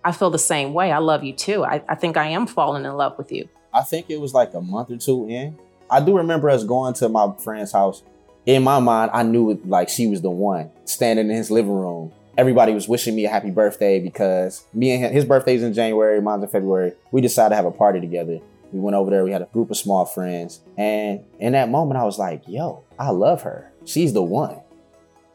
I 0.03 0.11
feel 0.13 0.31
the 0.31 0.39
same 0.39 0.73
way. 0.73 0.91
I 0.91 0.97
love 0.97 1.23
you 1.23 1.33
too. 1.33 1.63
I, 1.63 1.83
I 1.87 1.95
think 1.95 2.17
I 2.17 2.27
am 2.27 2.47
falling 2.47 2.85
in 2.85 2.93
love 2.93 3.17
with 3.17 3.31
you. 3.31 3.47
I 3.73 3.83
think 3.83 4.09
it 4.09 4.19
was 4.19 4.33
like 4.33 4.53
a 4.53 4.61
month 4.61 4.89
or 4.89 4.97
two 4.97 5.27
in. 5.29 5.57
I 5.89 5.99
do 5.99 6.17
remember 6.17 6.49
us 6.49 6.63
going 6.63 6.93
to 6.95 7.09
my 7.09 7.31
friend's 7.37 7.71
house. 7.71 8.01
In 8.45 8.63
my 8.63 8.79
mind, 8.79 9.11
I 9.13 9.21
knew 9.21 9.51
it, 9.51 9.67
like 9.67 9.89
she 9.89 10.07
was 10.07 10.21
the 10.21 10.31
one 10.31 10.71
standing 10.85 11.29
in 11.29 11.35
his 11.35 11.51
living 11.51 11.73
room. 11.73 12.11
Everybody 12.37 12.73
was 12.73 12.87
wishing 12.87 13.15
me 13.15 13.25
a 13.25 13.29
happy 13.29 13.51
birthday 13.51 13.99
because 13.99 14.63
me 14.73 14.91
and 14.91 15.03
him, 15.03 15.13
his 15.13 15.25
birthday's 15.25 15.61
in 15.61 15.73
January, 15.73 16.19
mine's 16.21 16.43
in 16.43 16.49
February. 16.49 16.93
We 17.11 17.21
decided 17.21 17.49
to 17.49 17.55
have 17.57 17.65
a 17.65 17.71
party 17.71 17.99
together. 17.99 18.39
We 18.71 18.79
went 18.79 18.95
over 18.95 19.09
there. 19.09 19.23
We 19.23 19.31
had 19.31 19.41
a 19.41 19.45
group 19.45 19.69
of 19.71 19.77
small 19.77 20.05
friends. 20.05 20.61
And 20.77 21.23
in 21.39 21.53
that 21.53 21.69
moment, 21.69 21.99
I 21.99 22.03
was 22.03 22.17
like, 22.17 22.43
yo, 22.47 22.83
I 22.97 23.09
love 23.09 23.41
her. 23.43 23.71
She's 23.85 24.13
the 24.13 24.23
one. 24.23 24.59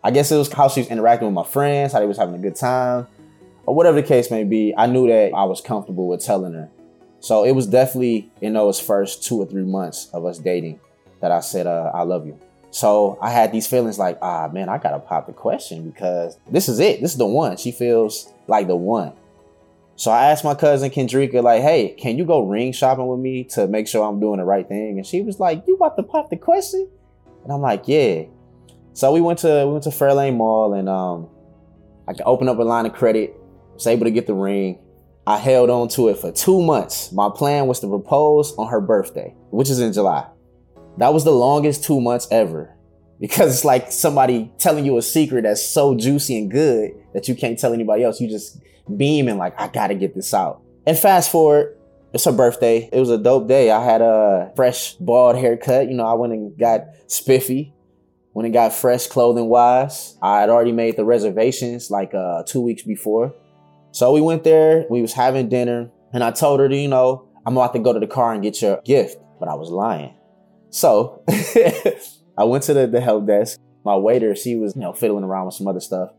I 0.03 0.11
guess 0.11 0.31
it 0.31 0.37
was 0.37 0.53
how 0.53 0.69
she 0.69 0.81
was 0.81 0.89
interacting 0.89 1.27
with 1.27 1.35
my 1.35 1.45
friends, 1.45 1.93
how 1.93 2.01
they 2.01 2.07
was 2.07 2.19
having 2.19 2.35
a 2.35 2.39
good 2.39 2.55
time 2.55 3.07
or 3.67 3.75
whatever 3.75 4.01
the 4.01 4.07
case 4.07 4.31
may 4.31 4.45
be, 4.45 4.73
I 4.77 4.87
knew 4.87 5.09
that 5.09 5.33
I 5.35 5.45
was 5.45 5.61
comfortable 5.61 6.09
with 6.09 6.25
telling 6.25 6.55
her. 6.55 6.71
So 7.21 7.45
it 7.45 7.53
was 7.53 7.67
definitely 7.67 8.31
in 8.41 8.55
those 8.55 8.79
first 8.79 9.25
two 9.25 9.41
or 9.41 9.47
three 9.47 9.65
months 9.65 10.09
of 10.13 10.25
us 10.25 10.39
dating 10.39 10.81
that 11.21 11.33
I 11.33 11.41
said, 11.41 11.67
uh, 11.67 11.91
I 11.93 12.03
love 12.03 12.27
you. 12.27 12.39
So 12.71 13.19
I 13.21 13.31
had 13.31 13.53
these 13.53 13.67
feelings 13.67 13.99
like, 13.99 14.19
ah, 14.23 14.49
man, 14.49 14.69
I 14.69 14.79
gotta 14.79 14.99
pop 14.99 15.27
the 15.27 15.33
question 15.33 15.89
because 15.89 16.39
this 16.49 16.69
is 16.69 16.79
it. 16.79 17.01
This 17.01 17.13
is 17.13 17.19
the 17.19 17.27
one. 17.27 17.57
She 17.57 17.73
feels 17.73 18.33
like 18.47 18.67
the 18.67 18.77
one. 18.77 19.13
So 19.97 20.11
I 20.11 20.27
asked 20.27 20.45
my 20.45 20.55
cousin 20.55 20.91
Kendrika, 20.91 21.43
like, 21.43 21.63
hey, 21.63 21.95
can 21.99 22.19
you 22.19 22.27
go 22.27 22.47
ring 22.47 22.73
shopping 22.73 23.07
with 23.07 23.19
me 23.19 23.45
to 23.45 23.67
make 23.67 23.89
sure 23.89 24.07
I'm 24.07 24.21
doing 24.21 24.39
the 24.39 24.45
right 24.45 24.69
thing? 24.69 24.99
And 24.99 25.07
she 25.07 25.23
was 25.23 25.41
like, 25.41 25.65
you 25.67 25.75
about 25.77 25.97
to 25.97 26.03
pop 26.03 26.29
the 26.29 26.37
question? 26.37 26.89
And 27.43 27.53
I'm 27.53 27.63
like, 27.63 27.85
yeah. 27.87 28.25
So 28.93 29.13
we 29.13 29.23
went 29.23 29.39
to 29.41 29.65
we 29.67 29.73
went 29.73 29.85
to 29.85 29.91
Fairlane 29.91 30.37
Mall 30.37 30.75
and 30.75 30.89
um 30.89 31.29
I 32.09 32.13
opened 32.25 32.51
up 32.51 32.59
a 32.59 32.63
line 32.63 32.87
of 32.87 32.93
credit 32.93 33.35
was 33.75 33.87
able 33.87 34.05
to 34.05 34.11
get 34.11 34.27
the 34.27 34.35
ring. 34.35 34.79
I 35.27 35.39
held 35.39 35.71
on 35.71 35.89
to 35.89 36.09
it 36.09 36.19
for 36.19 36.31
two 36.31 36.63
months. 36.63 37.11
My 37.13 37.29
plan 37.35 37.67
was 37.67 37.81
to 37.81 37.89
propose 37.89 38.55
on 38.57 38.69
her 38.69 38.81
birthday, 38.81 39.35
which 39.51 39.71
is 39.71 39.81
in 39.81 39.93
July. 39.93 40.27
That 40.99 41.13
was 41.13 41.25
the 41.25 41.33
longest 41.33 41.85
two 41.85 42.01
months 42.01 42.29
ever 42.31 42.76
because 43.21 43.55
it's 43.55 43.65
like 43.65 43.91
somebody 43.93 44.53
telling 44.59 44.85
you 44.85 44.97
a 44.99 45.03
secret 45.03 45.43
that's 45.43 45.65
so 45.65 45.95
juicy 45.95 46.39
and 46.39 46.51
good 46.51 46.93
that 47.15 47.29
you 47.29 47.35
can't 47.35 47.59
tell 47.59 47.73
anybody 47.73 48.05
else. 48.05 48.21
You 48.21 48.29
just 48.29 48.61
beaming 48.97 49.39
like, 49.39 49.59
I 49.61 49.69
gotta 49.69 49.95
get 49.95 50.15
this 50.15 50.35
out. 50.35 50.63
And 50.87 50.99
fast 50.99 51.31
forward, 51.31 51.77
It's 52.13 52.25
her 52.25 52.33
birthday. 52.33 52.89
It 52.93 53.01
was 53.01 53.11
a 53.11 53.19
dope 53.19 53.49
day. 53.49 53.71
I 53.71 53.85
had 53.85 54.01
a 54.01 54.53
fresh 54.57 54.95
bald 54.95 55.37
haircut. 55.37 55.89
You 55.89 55.95
know, 55.95 56.07
I 56.07 56.15
went 56.15 56.33
and 56.33 56.57
got 56.59 56.83
spiffy. 57.09 57.75
Went 58.33 58.47
and 58.47 58.53
got 58.55 58.73
fresh 58.73 59.07
clothing 59.07 59.49
wise. 59.49 60.17
I 60.23 60.41
had 60.41 60.51
already 60.51 60.73
made 60.73 60.97
the 60.97 61.05
reservations 61.05 61.91
like 61.91 62.15
uh, 62.15 62.43
two 62.47 62.61
weeks 62.61 62.83
before. 62.83 63.35
So 63.93 64.13
we 64.13 64.21
went 64.21 64.45
there. 64.45 64.85
We 64.91 65.01
was 65.01 65.15
having 65.15 65.49
dinner, 65.49 65.91
and 66.13 66.23
I 66.23 66.33
told 66.33 66.61
her, 66.61 66.69
you 66.69 66.87
know, 66.89 67.29
I'm 67.47 67.57
about 67.57 67.73
to 67.73 67.79
go 67.79 67.95
to 67.95 68.01
the 68.01 68.07
car 68.07 68.35
and 68.35 68.43
get 68.43 68.61
your 68.61 68.83
gift, 68.85 69.17
but 69.41 69.49
I 69.49 69.55
was 69.55 69.71
lying. 69.71 70.15
So 70.69 71.25
I 72.39 72.45
went 72.45 72.65
to 72.65 72.75
the, 72.75 72.87
the 72.87 73.01
help 73.01 73.27
desk. 73.27 73.59
My 73.85 73.97
waiter, 73.97 74.35
she 74.35 74.57
was, 74.57 74.75
you 74.75 74.83
know, 74.83 74.93
fiddling 74.93 75.25
around 75.25 75.47
with 75.47 75.55
some 75.55 75.69
other 75.69 75.81
stuff. 75.81 76.11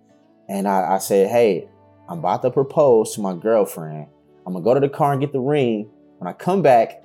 And 0.50 0.67
I, 0.67 0.95
I 0.95 0.97
said, 1.00 1.29
hey, 1.29 1.67
I'm 2.09 2.19
about 2.19 2.41
to 2.43 2.51
propose 2.51 3.13
to 3.15 3.21
my 3.21 3.36
girlfriend. 3.36 4.07
I'm 4.45 4.53
gonna 4.53 4.63
go 4.63 4.74
to 4.74 4.79
the 4.79 4.89
car 4.89 5.12
and 5.12 5.21
get 5.21 5.33
the 5.33 5.41
ring. 5.41 5.89
When 6.19 6.27
I 6.27 6.33
come 6.33 6.62
back, 6.62 7.03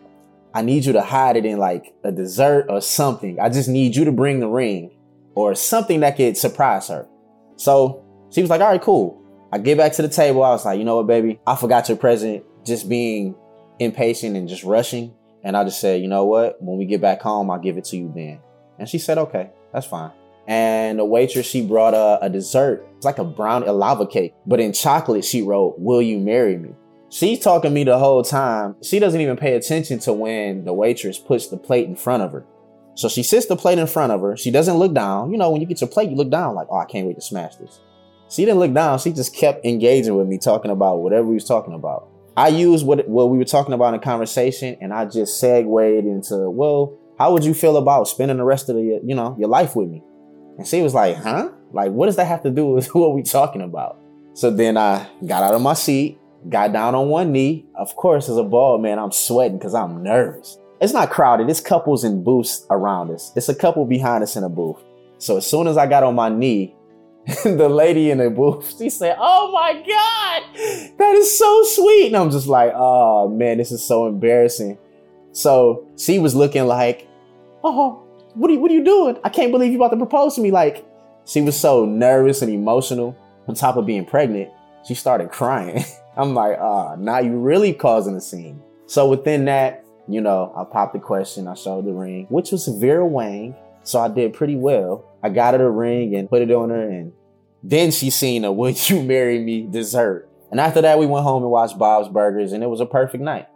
I 0.54 0.62
need 0.62 0.84
you 0.84 0.92
to 0.92 1.02
hide 1.02 1.36
it 1.36 1.44
in 1.44 1.58
like 1.58 1.92
a 2.04 2.12
dessert 2.12 2.66
or 2.68 2.80
something. 2.80 3.40
I 3.40 3.48
just 3.48 3.68
need 3.68 3.96
you 3.96 4.04
to 4.04 4.12
bring 4.12 4.40
the 4.40 4.48
ring 4.48 4.92
or 5.34 5.54
something 5.54 6.00
that 6.00 6.16
could 6.16 6.36
surprise 6.36 6.88
her. 6.88 7.08
So 7.56 8.04
she 8.30 8.40
was 8.40 8.50
like, 8.50 8.60
all 8.60 8.68
right, 8.68 8.80
cool. 8.80 9.20
I 9.52 9.58
get 9.58 9.76
back 9.76 9.92
to 9.94 10.02
the 10.02 10.08
table. 10.08 10.42
I 10.42 10.50
was 10.50 10.64
like, 10.64 10.78
you 10.78 10.84
know 10.84 10.96
what, 10.96 11.06
baby? 11.06 11.40
I 11.46 11.56
forgot 11.56 11.88
your 11.88 11.98
present. 11.98 12.44
Just 12.64 12.88
being 12.88 13.34
impatient 13.78 14.36
and 14.36 14.48
just 14.48 14.62
rushing. 14.62 15.14
And 15.42 15.56
I 15.56 15.64
just 15.64 15.80
said, 15.80 16.00
you 16.00 16.08
know 16.08 16.24
what? 16.24 16.62
When 16.62 16.78
we 16.78 16.86
get 16.86 17.00
back 17.00 17.20
home, 17.20 17.50
I'll 17.50 17.58
give 17.58 17.76
it 17.76 17.84
to 17.86 17.96
you 17.96 18.12
then. 18.14 18.40
And 18.82 18.88
she 18.88 18.98
said, 18.98 19.16
okay, 19.16 19.48
that's 19.72 19.86
fine. 19.86 20.10
And 20.48 20.98
the 20.98 21.04
waitress, 21.04 21.46
she 21.46 21.64
brought 21.64 21.94
a, 21.94 22.18
a 22.20 22.28
dessert. 22.28 22.84
It's 22.96 23.04
like 23.04 23.18
a 23.18 23.24
brown, 23.24 23.62
a 23.62 23.72
lava 23.72 24.08
cake. 24.08 24.34
But 24.44 24.58
in 24.58 24.72
chocolate, 24.72 25.24
she 25.24 25.40
wrote, 25.40 25.76
will 25.78 26.02
you 26.02 26.18
marry 26.18 26.58
me? 26.58 26.70
She's 27.08 27.38
talking 27.38 27.70
to 27.70 27.74
me 27.76 27.84
the 27.84 27.96
whole 27.96 28.24
time. 28.24 28.74
She 28.82 28.98
doesn't 28.98 29.20
even 29.20 29.36
pay 29.36 29.54
attention 29.54 30.00
to 30.00 30.12
when 30.12 30.64
the 30.64 30.72
waitress 30.72 31.16
puts 31.16 31.46
the 31.46 31.56
plate 31.56 31.86
in 31.86 31.94
front 31.94 32.24
of 32.24 32.32
her. 32.32 32.44
So 32.96 33.08
she 33.08 33.22
sits 33.22 33.46
the 33.46 33.54
plate 33.54 33.78
in 33.78 33.86
front 33.86 34.10
of 34.10 34.20
her. 34.20 34.36
She 34.36 34.50
doesn't 34.50 34.74
look 34.74 34.94
down. 34.94 35.30
You 35.30 35.38
know, 35.38 35.48
when 35.52 35.60
you 35.60 35.66
get 35.68 35.80
your 35.80 35.86
plate, 35.86 36.10
you 36.10 36.16
look 36.16 36.30
down 36.30 36.56
like, 36.56 36.66
oh, 36.68 36.78
I 36.78 36.86
can't 36.86 37.06
wait 37.06 37.14
to 37.14 37.22
smash 37.22 37.54
this. 37.54 37.78
She 38.30 38.44
didn't 38.44 38.58
look 38.58 38.74
down. 38.74 38.98
She 38.98 39.12
just 39.12 39.32
kept 39.32 39.64
engaging 39.64 40.16
with 40.16 40.26
me, 40.26 40.38
talking 40.38 40.72
about 40.72 41.02
whatever 41.02 41.28
we 41.28 41.34
was 41.34 41.44
talking 41.44 41.74
about. 41.74 42.08
I 42.36 42.48
used 42.48 42.84
what 42.84 43.06
what 43.08 43.30
we 43.30 43.38
were 43.38 43.44
talking 43.44 43.74
about 43.74 43.94
in 43.94 44.00
conversation, 44.00 44.76
and 44.80 44.92
I 44.92 45.04
just 45.04 45.38
segued 45.38 45.68
into, 45.68 46.50
well, 46.50 46.98
how 47.18 47.32
would 47.32 47.44
you 47.44 47.54
feel 47.54 47.76
about 47.76 48.08
spending 48.08 48.36
the 48.36 48.44
rest 48.44 48.68
of 48.68 48.76
the 48.76 49.00
you 49.04 49.14
know 49.14 49.36
your 49.38 49.48
life 49.48 49.76
with 49.76 49.88
me? 49.88 50.02
And 50.58 50.66
she 50.66 50.82
was 50.82 50.94
like, 50.94 51.16
huh? 51.16 51.50
Like, 51.72 51.92
what 51.92 52.06
does 52.06 52.16
that 52.16 52.26
have 52.26 52.42
to 52.42 52.50
do 52.50 52.66
with 52.66 52.86
what 52.94 53.14
we 53.14 53.22
talking 53.22 53.62
about? 53.62 53.98
So 54.34 54.50
then 54.50 54.76
I 54.76 55.08
got 55.26 55.42
out 55.42 55.54
of 55.54 55.62
my 55.62 55.74
seat, 55.74 56.18
got 56.48 56.72
down 56.72 56.94
on 56.94 57.08
one 57.08 57.32
knee. 57.32 57.66
Of 57.74 57.96
course, 57.96 58.28
as 58.28 58.36
a 58.36 58.44
bald 58.44 58.82
man, 58.82 58.98
I'm 58.98 59.12
sweating 59.12 59.58
because 59.58 59.74
I'm 59.74 60.02
nervous. 60.02 60.58
It's 60.80 60.92
not 60.92 61.10
crowded. 61.10 61.48
It's 61.48 61.60
couples 61.60 62.02
in 62.02 62.24
booths 62.24 62.66
around 62.70 63.10
us. 63.10 63.32
It's 63.36 63.48
a 63.48 63.54
couple 63.54 63.84
behind 63.84 64.22
us 64.22 64.36
in 64.36 64.42
a 64.42 64.48
booth. 64.48 64.78
So 65.18 65.36
as 65.36 65.46
soon 65.46 65.68
as 65.68 65.76
I 65.76 65.86
got 65.86 66.02
on 66.02 66.16
my 66.16 66.28
knee, 66.28 66.74
the 67.44 67.68
lady 67.68 68.10
in 68.10 68.18
the 68.18 68.30
booth, 68.30 68.74
she 68.76 68.90
said, 68.90 69.16
Oh 69.18 69.52
my 69.52 69.74
God, 69.74 70.98
that 70.98 71.14
is 71.14 71.38
so 71.38 71.62
sweet. 71.64 72.08
And 72.08 72.16
I'm 72.16 72.30
just 72.30 72.48
like, 72.48 72.72
Oh 72.74 73.28
man, 73.28 73.58
this 73.58 73.70
is 73.70 73.84
so 73.84 74.08
embarrassing. 74.08 74.76
So 75.32 75.86
she 75.96 76.18
was 76.18 76.34
looking 76.34 76.66
like, 76.66 77.08
Oh, 77.64 78.02
what 78.34 78.50
are 78.50 78.54
you, 78.54 78.60
what 78.60 78.70
are 78.70 78.74
you 78.74 78.84
doing? 78.84 79.18
I 79.24 79.28
can't 79.28 79.52
believe 79.52 79.72
you're 79.72 79.80
about 79.80 79.90
to 79.90 79.96
propose 79.96 80.34
to 80.36 80.40
me. 80.40 80.50
Like, 80.50 80.84
she 81.24 81.40
was 81.40 81.58
so 81.58 81.84
nervous 81.84 82.42
and 82.42 82.52
emotional. 82.52 83.16
On 83.48 83.54
top 83.54 83.76
of 83.76 83.86
being 83.86 84.04
pregnant, 84.04 84.50
she 84.86 84.94
started 84.94 85.30
crying. 85.30 85.84
I'm 86.16 86.34
like, 86.34 86.58
ah, 86.60 86.94
now 86.96 87.18
you 87.18 87.36
really 87.36 87.72
causing 87.72 88.14
a 88.14 88.20
scene. 88.20 88.62
So 88.86 89.08
within 89.08 89.46
that, 89.46 89.84
you 90.08 90.20
know, 90.20 90.52
I 90.56 90.64
popped 90.64 90.92
the 90.92 91.00
question, 91.00 91.48
I 91.48 91.54
showed 91.54 91.86
the 91.86 91.92
ring, 91.92 92.26
which 92.28 92.52
was 92.52 92.68
Vera 92.68 93.06
Wang. 93.06 93.56
So 93.84 93.98
I 94.00 94.08
did 94.08 94.32
pretty 94.32 94.56
well. 94.56 95.04
I 95.22 95.28
got 95.28 95.54
her 95.54 95.58
the 95.58 95.70
ring 95.70 96.14
and 96.14 96.28
put 96.28 96.42
it 96.42 96.50
on 96.50 96.70
her, 96.70 96.88
and 96.88 97.12
then 97.62 97.90
she 97.90 98.10
seen 98.10 98.44
a 98.44 98.52
"Would 98.52 98.90
you 98.90 99.02
marry 99.02 99.38
me?" 99.40 99.66
dessert. 99.68 100.28
And 100.50 100.60
after 100.60 100.82
that, 100.82 100.98
we 100.98 101.06
went 101.06 101.24
home 101.24 101.42
and 101.42 101.50
watched 101.50 101.78
Bob's 101.78 102.08
Burgers, 102.08 102.52
and 102.52 102.62
it 102.62 102.68
was 102.68 102.80
a 102.80 102.86
perfect 102.86 103.24
night. 103.24 103.48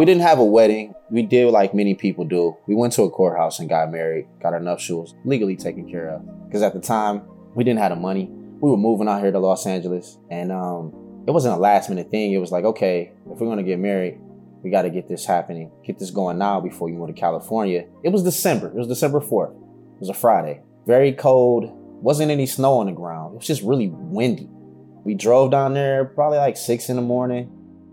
We 0.00 0.06
didn't 0.06 0.22
have 0.22 0.38
a 0.38 0.44
wedding. 0.46 0.94
We 1.10 1.20
did 1.24 1.50
like 1.50 1.74
many 1.74 1.94
people 1.94 2.24
do. 2.24 2.56
We 2.66 2.74
went 2.74 2.94
to 2.94 3.02
a 3.02 3.10
courthouse 3.10 3.58
and 3.58 3.68
got 3.68 3.92
married, 3.92 4.28
got 4.42 4.54
our 4.54 4.58
nuptials 4.58 5.14
legally 5.26 5.56
taken 5.56 5.90
care 5.90 6.08
of. 6.08 6.22
Because 6.46 6.62
at 6.62 6.72
the 6.72 6.80
time, 6.80 7.20
we 7.54 7.64
didn't 7.64 7.80
have 7.80 7.90
the 7.90 7.96
money. 7.96 8.30
We 8.30 8.70
were 8.70 8.78
moving 8.78 9.08
out 9.08 9.20
here 9.20 9.30
to 9.30 9.38
Los 9.38 9.66
Angeles, 9.66 10.16
and 10.30 10.52
um, 10.52 11.24
it 11.28 11.32
wasn't 11.32 11.54
a 11.54 11.58
last 11.58 11.90
minute 11.90 12.10
thing. 12.10 12.32
It 12.32 12.38
was 12.38 12.50
like, 12.50 12.64
okay, 12.64 13.12
if 13.30 13.40
we're 13.40 13.46
gonna 13.46 13.62
get 13.62 13.78
married, 13.78 14.18
we 14.62 14.70
got 14.70 14.82
to 14.82 14.90
get 14.90 15.06
this 15.06 15.26
happening, 15.26 15.70
get 15.84 15.98
this 15.98 16.10
going 16.10 16.38
now 16.38 16.62
before 16.62 16.88
you 16.88 16.94
move 16.94 17.08
to 17.08 17.12
California. 17.12 17.84
It 18.02 18.08
was 18.08 18.22
December. 18.22 18.68
It 18.68 18.76
was 18.76 18.88
December 18.88 19.20
4th. 19.20 19.52
It 19.52 20.00
was 20.00 20.08
a 20.08 20.14
Friday. 20.14 20.62
Very 20.86 21.12
cold. 21.12 21.70
Wasn't 22.02 22.30
any 22.30 22.46
snow 22.46 22.78
on 22.78 22.86
the 22.86 22.92
ground. 22.92 23.34
It 23.34 23.36
was 23.36 23.46
just 23.46 23.60
really 23.60 23.88
windy. 23.92 24.48
We 25.04 25.12
drove 25.12 25.50
down 25.50 25.74
there 25.74 26.06
probably 26.06 26.38
like 26.38 26.56
six 26.56 26.88
in 26.88 26.96
the 26.96 27.02
morning, 27.02 27.50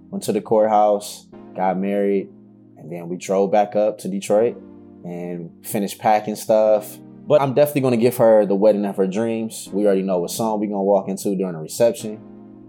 went 0.09 0.23
to 0.23 0.31
the 0.31 0.39
courthouse, 0.39 1.27
got 1.57 1.77
married, 1.77 2.29
and 2.77 2.91
then 2.91 3.09
we 3.09 3.17
drove 3.17 3.51
back 3.51 3.75
up 3.75 3.97
to 3.99 4.07
Detroit 4.07 4.55
and 5.03 5.51
finished 5.65 5.99
packing 5.99 6.35
stuff. 6.35 6.97
But 7.27 7.41
I'm 7.41 7.53
definitely 7.53 7.81
gonna 7.81 7.97
give 7.97 8.15
her 8.17 8.45
the 8.45 8.55
wedding 8.55 8.85
of 8.85 8.95
her 8.95 9.07
dreams. 9.07 9.67
We 9.73 9.85
already 9.85 10.03
know 10.03 10.19
what 10.19 10.31
song 10.31 10.59
we're 10.59 10.67
gonna 10.67 10.83
walk 10.83 11.09
into 11.09 11.35
during 11.35 11.53
the 11.53 11.59
reception. 11.59 12.21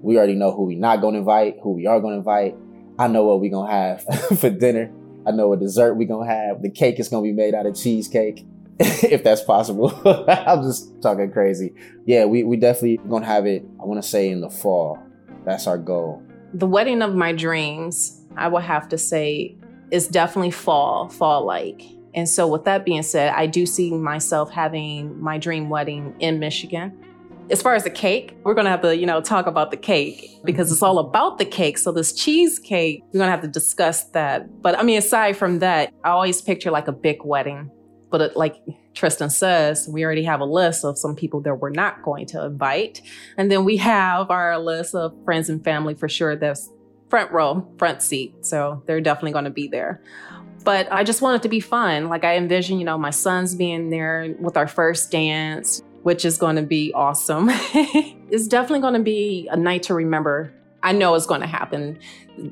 We 0.02 0.16
already 0.16 0.34
know 0.34 0.50
who 0.50 0.64
we 0.64 0.74
not 0.74 1.00
gonna 1.00 1.18
invite, 1.18 1.58
who 1.62 1.72
we 1.72 1.86
are 1.86 2.00
gonna 2.00 2.16
invite. 2.16 2.56
I 2.98 3.06
know 3.06 3.24
what 3.24 3.40
we're 3.40 3.52
gonna 3.52 3.70
have 3.70 4.02
for 4.40 4.50
dinner. 4.50 4.90
I 5.26 5.30
know 5.30 5.48
what 5.48 5.60
dessert 5.60 5.94
we're 5.94 6.08
gonna 6.08 6.26
have. 6.26 6.62
The 6.62 6.70
cake 6.70 6.98
is 6.98 7.08
gonna 7.08 7.22
be 7.22 7.32
made 7.32 7.54
out 7.54 7.66
of 7.66 7.76
cheesecake, 7.76 8.44
if 8.80 9.22
that's 9.22 9.42
possible. 9.42 9.92
I'm 10.28 10.62
just 10.62 11.00
talking 11.02 11.30
crazy. 11.30 11.74
Yeah, 12.06 12.24
we 12.24 12.42
we 12.42 12.56
definitely 12.56 12.98
gonna 13.08 13.26
have 13.26 13.46
it. 13.46 13.62
I 13.80 13.84
want 13.84 14.02
to 14.02 14.08
say 14.08 14.30
in 14.30 14.40
the 14.40 14.50
fall. 14.50 14.98
That's 15.44 15.66
our 15.66 15.78
goal. 15.78 16.22
The 16.54 16.66
wedding 16.66 17.02
of 17.02 17.14
my 17.14 17.32
dreams, 17.32 18.22
I 18.36 18.48
will 18.48 18.60
have 18.60 18.88
to 18.88 18.98
say, 18.98 19.54
is 19.90 20.08
definitely 20.08 20.50
fall, 20.50 21.08
fall 21.08 21.44
like. 21.44 21.82
And 22.14 22.28
so, 22.28 22.46
with 22.48 22.64
that 22.64 22.84
being 22.84 23.02
said, 23.02 23.32
I 23.34 23.46
do 23.46 23.66
see 23.66 23.90
myself 23.92 24.50
having 24.50 25.20
my 25.20 25.38
dream 25.38 25.68
wedding 25.68 26.14
in 26.20 26.38
Michigan. 26.38 27.04
As 27.50 27.62
far 27.62 27.74
as 27.74 27.84
the 27.84 27.90
cake, 27.90 28.36
we're 28.44 28.54
gonna 28.54 28.70
have 28.70 28.82
to, 28.82 28.96
you 28.96 29.06
know, 29.06 29.20
talk 29.20 29.46
about 29.46 29.70
the 29.70 29.76
cake 29.76 30.30
because 30.44 30.70
it's 30.70 30.82
all 30.82 30.98
about 30.98 31.38
the 31.38 31.44
cake. 31.44 31.78
So 31.78 31.92
this 31.92 32.12
cheesecake, 32.12 33.02
we're 33.12 33.20
gonna 33.20 33.30
have 33.30 33.42
to 33.42 33.48
discuss 33.48 34.04
that. 34.10 34.62
But 34.62 34.78
I 34.78 34.82
mean, 34.82 34.98
aside 34.98 35.36
from 35.36 35.60
that, 35.60 35.92
I 36.04 36.10
always 36.10 36.42
picture 36.42 36.70
like 36.70 36.88
a 36.88 36.92
big 36.92 37.24
wedding. 37.24 37.70
But 38.10 38.20
it, 38.20 38.36
like 38.36 38.56
Tristan 38.94 39.30
says, 39.30 39.88
we 39.88 40.04
already 40.04 40.24
have 40.24 40.40
a 40.40 40.44
list 40.44 40.84
of 40.84 40.98
some 40.98 41.14
people 41.14 41.40
that 41.42 41.56
we're 41.56 41.70
not 41.70 42.02
going 42.02 42.26
to 42.26 42.44
invite. 42.44 43.02
And 43.36 43.50
then 43.50 43.64
we 43.64 43.76
have 43.78 44.30
our 44.30 44.58
list 44.58 44.94
of 44.94 45.14
friends 45.24 45.48
and 45.48 45.62
family 45.62 45.94
for 45.94 46.08
sure 46.08 46.34
that's 46.36 46.70
front 47.08 47.30
row, 47.32 47.66
front 47.78 48.02
seat. 48.02 48.44
So 48.44 48.82
they're 48.86 49.00
definitely 49.00 49.32
going 49.32 49.44
to 49.44 49.50
be 49.50 49.68
there. 49.68 50.02
But 50.64 50.90
I 50.90 51.04
just 51.04 51.22
want 51.22 51.36
it 51.36 51.42
to 51.44 51.48
be 51.48 51.60
fun. 51.60 52.08
Like 52.08 52.24
I 52.24 52.36
envision, 52.36 52.78
you 52.78 52.84
know, 52.84 52.98
my 52.98 53.10
sons 53.10 53.54
being 53.54 53.90
there 53.90 54.34
with 54.38 54.56
our 54.56 54.66
first 54.66 55.10
dance, 55.10 55.82
which 56.02 56.24
is 56.24 56.38
going 56.38 56.56
to 56.56 56.62
be 56.62 56.92
awesome. 56.92 57.48
it's 57.50 58.48
definitely 58.48 58.80
going 58.80 58.94
to 58.94 59.00
be 59.00 59.48
a 59.50 59.56
night 59.56 59.84
to 59.84 59.94
remember. 59.94 60.52
I 60.82 60.92
know 60.92 61.14
it's 61.14 61.26
going 61.26 61.40
to 61.40 61.46
happen. 61.46 61.98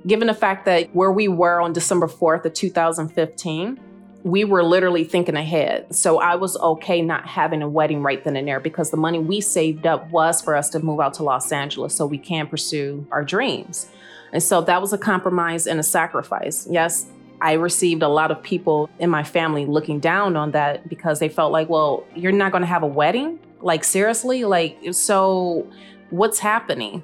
Given 0.06 0.26
the 0.26 0.34
fact 0.34 0.64
that 0.64 0.94
where 0.94 1.12
we 1.12 1.28
were 1.28 1.60
on 1.60 1.72
December 1.72 2.06
4th 2.06 2.44
of 2.44 2.54
2015, 2.54 3.80
we 4.26 4.42
were 4.42 4.64
literally 4.64 5.04
thinking 5.04 5.36
ahead. 5.36 5.86
So 5.94 6.18
I 6.18 6.34
was 6.34 6.56
okay 6.56 7.00
not 7.00 7.28
having 7.28 7.62
a 7.62 7.68
wedding 7.68 8.02
right 8.02 8.24
then 8.24 8.34
and 8.34 8.48
there 8.48 8.58
because 8.58 8.90
the 8.90 8.96
money 8.96 9.20
we 9.20 9.40
saved 9.40 9.86
up 9.86 10.10
was 10.10 10.42
for 10.42 10.56
us 10.56 10.68
to 10.70 10.80
move 10.80 10.98
out 10.98 11.14
to 11.14 11.22
Los 11.22 11.52
Angeles 11.52 11.94
so 11.94 12.06
we 12.06 12.18
can 12.18 12.48
pursue 12.48 13.06
our 13.12 13.22
dreams. 13.22 13.88
And 14.32 14.42
so 14.42 14.60
that 14.62 14.80
was 14.80 14.92
a 14.92 14.98
compromise 14.98 15.68
and 15.68 15.78
a 15.78 15.84
sacrifice. 15.84 16.66
Yes, 16.68 17.06
I 17.40 17.52
received 17.52 18.02
a 18.02 18.08
lot 18.08 18.32
of 18.32 18.42
people 18.42 18.90
in 18.98 19.10
my 19.10 19.22
family 19.22 19.64
looking 19.64 20.00
down 20.00 20.34
on 20.34 20.50
that 20.50 20.88
because 20.88 21.20
they 21.20 21.28
felt 21.28 21.52
like, 21.52 21.68
well, 21.68 22.04
you're 22.16 22.32
not 22.32 22.50
going 22.50 22.62
to 22.62 22.66
have 22.66 22.82
a 22.82 22.88
wedding? 22.88 23.38
Like, 23.60 23.84
seriously? 23.84 24.44
Like, 24.44 24.76
so 24.90 25.70
what's 26.10 26.38
happening? 26.38 27.02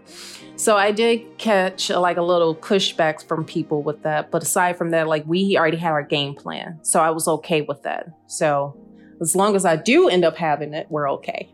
So 0.56 0.76
I 0.76 0.92
did 0.92 1.38
catch 1.38 1.90
uh, 1.90 2.00
like 2.00 2.16
a 2.16 2.22
little 2.22 2.54
pushback 2.54 3.26
from 3.26 3.44
people 3.44 3.82
with 3.82 4.02
that. 4.02 4.30
But 4.30 4.42
aside 4.42 4.76
from 4.76 4.90
that, 4.90 5.08
like, 5.08 5.24
we 5.26 5.56
already 5.56 5.76
had 5.76 5.90
our 5.90 6.02
game 6.02 6.34
plan. 6.34 6.78
So 6.82 7.00
I 7.00 7.10
was 7.10 7.26
okay 7.26 7.62
with 7.62 7.82
that. 7.82 8.06
So 8.26 8.76
as 9.20 9.34
long 9.34 9.56
as 9.56 9.64
I 9.64 9.76
do 9.76 10.08
end 10.08 10.24
up 10.24 10.36
having 10.36 10.74
it, 10.74 10.86
we're 10.90 11.10
okay. 11.12 11.48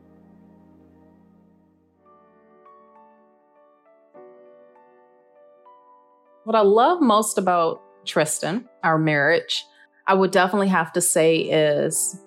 What 6.44 6.56
I 6.56 6.60
love 6.60 7.02
most 7.02 7.36
about 7.36 7.82
Tristan, 8.06 8.66
our 8.82 8.98
marriage, 8.98 9.64
I 10.06 10.14
would 10.14 10.30
definitely 10.30 10.68
have 10.68 10.92
to 10.94 11.00
say 11.02 11.36
is 11.36 12.18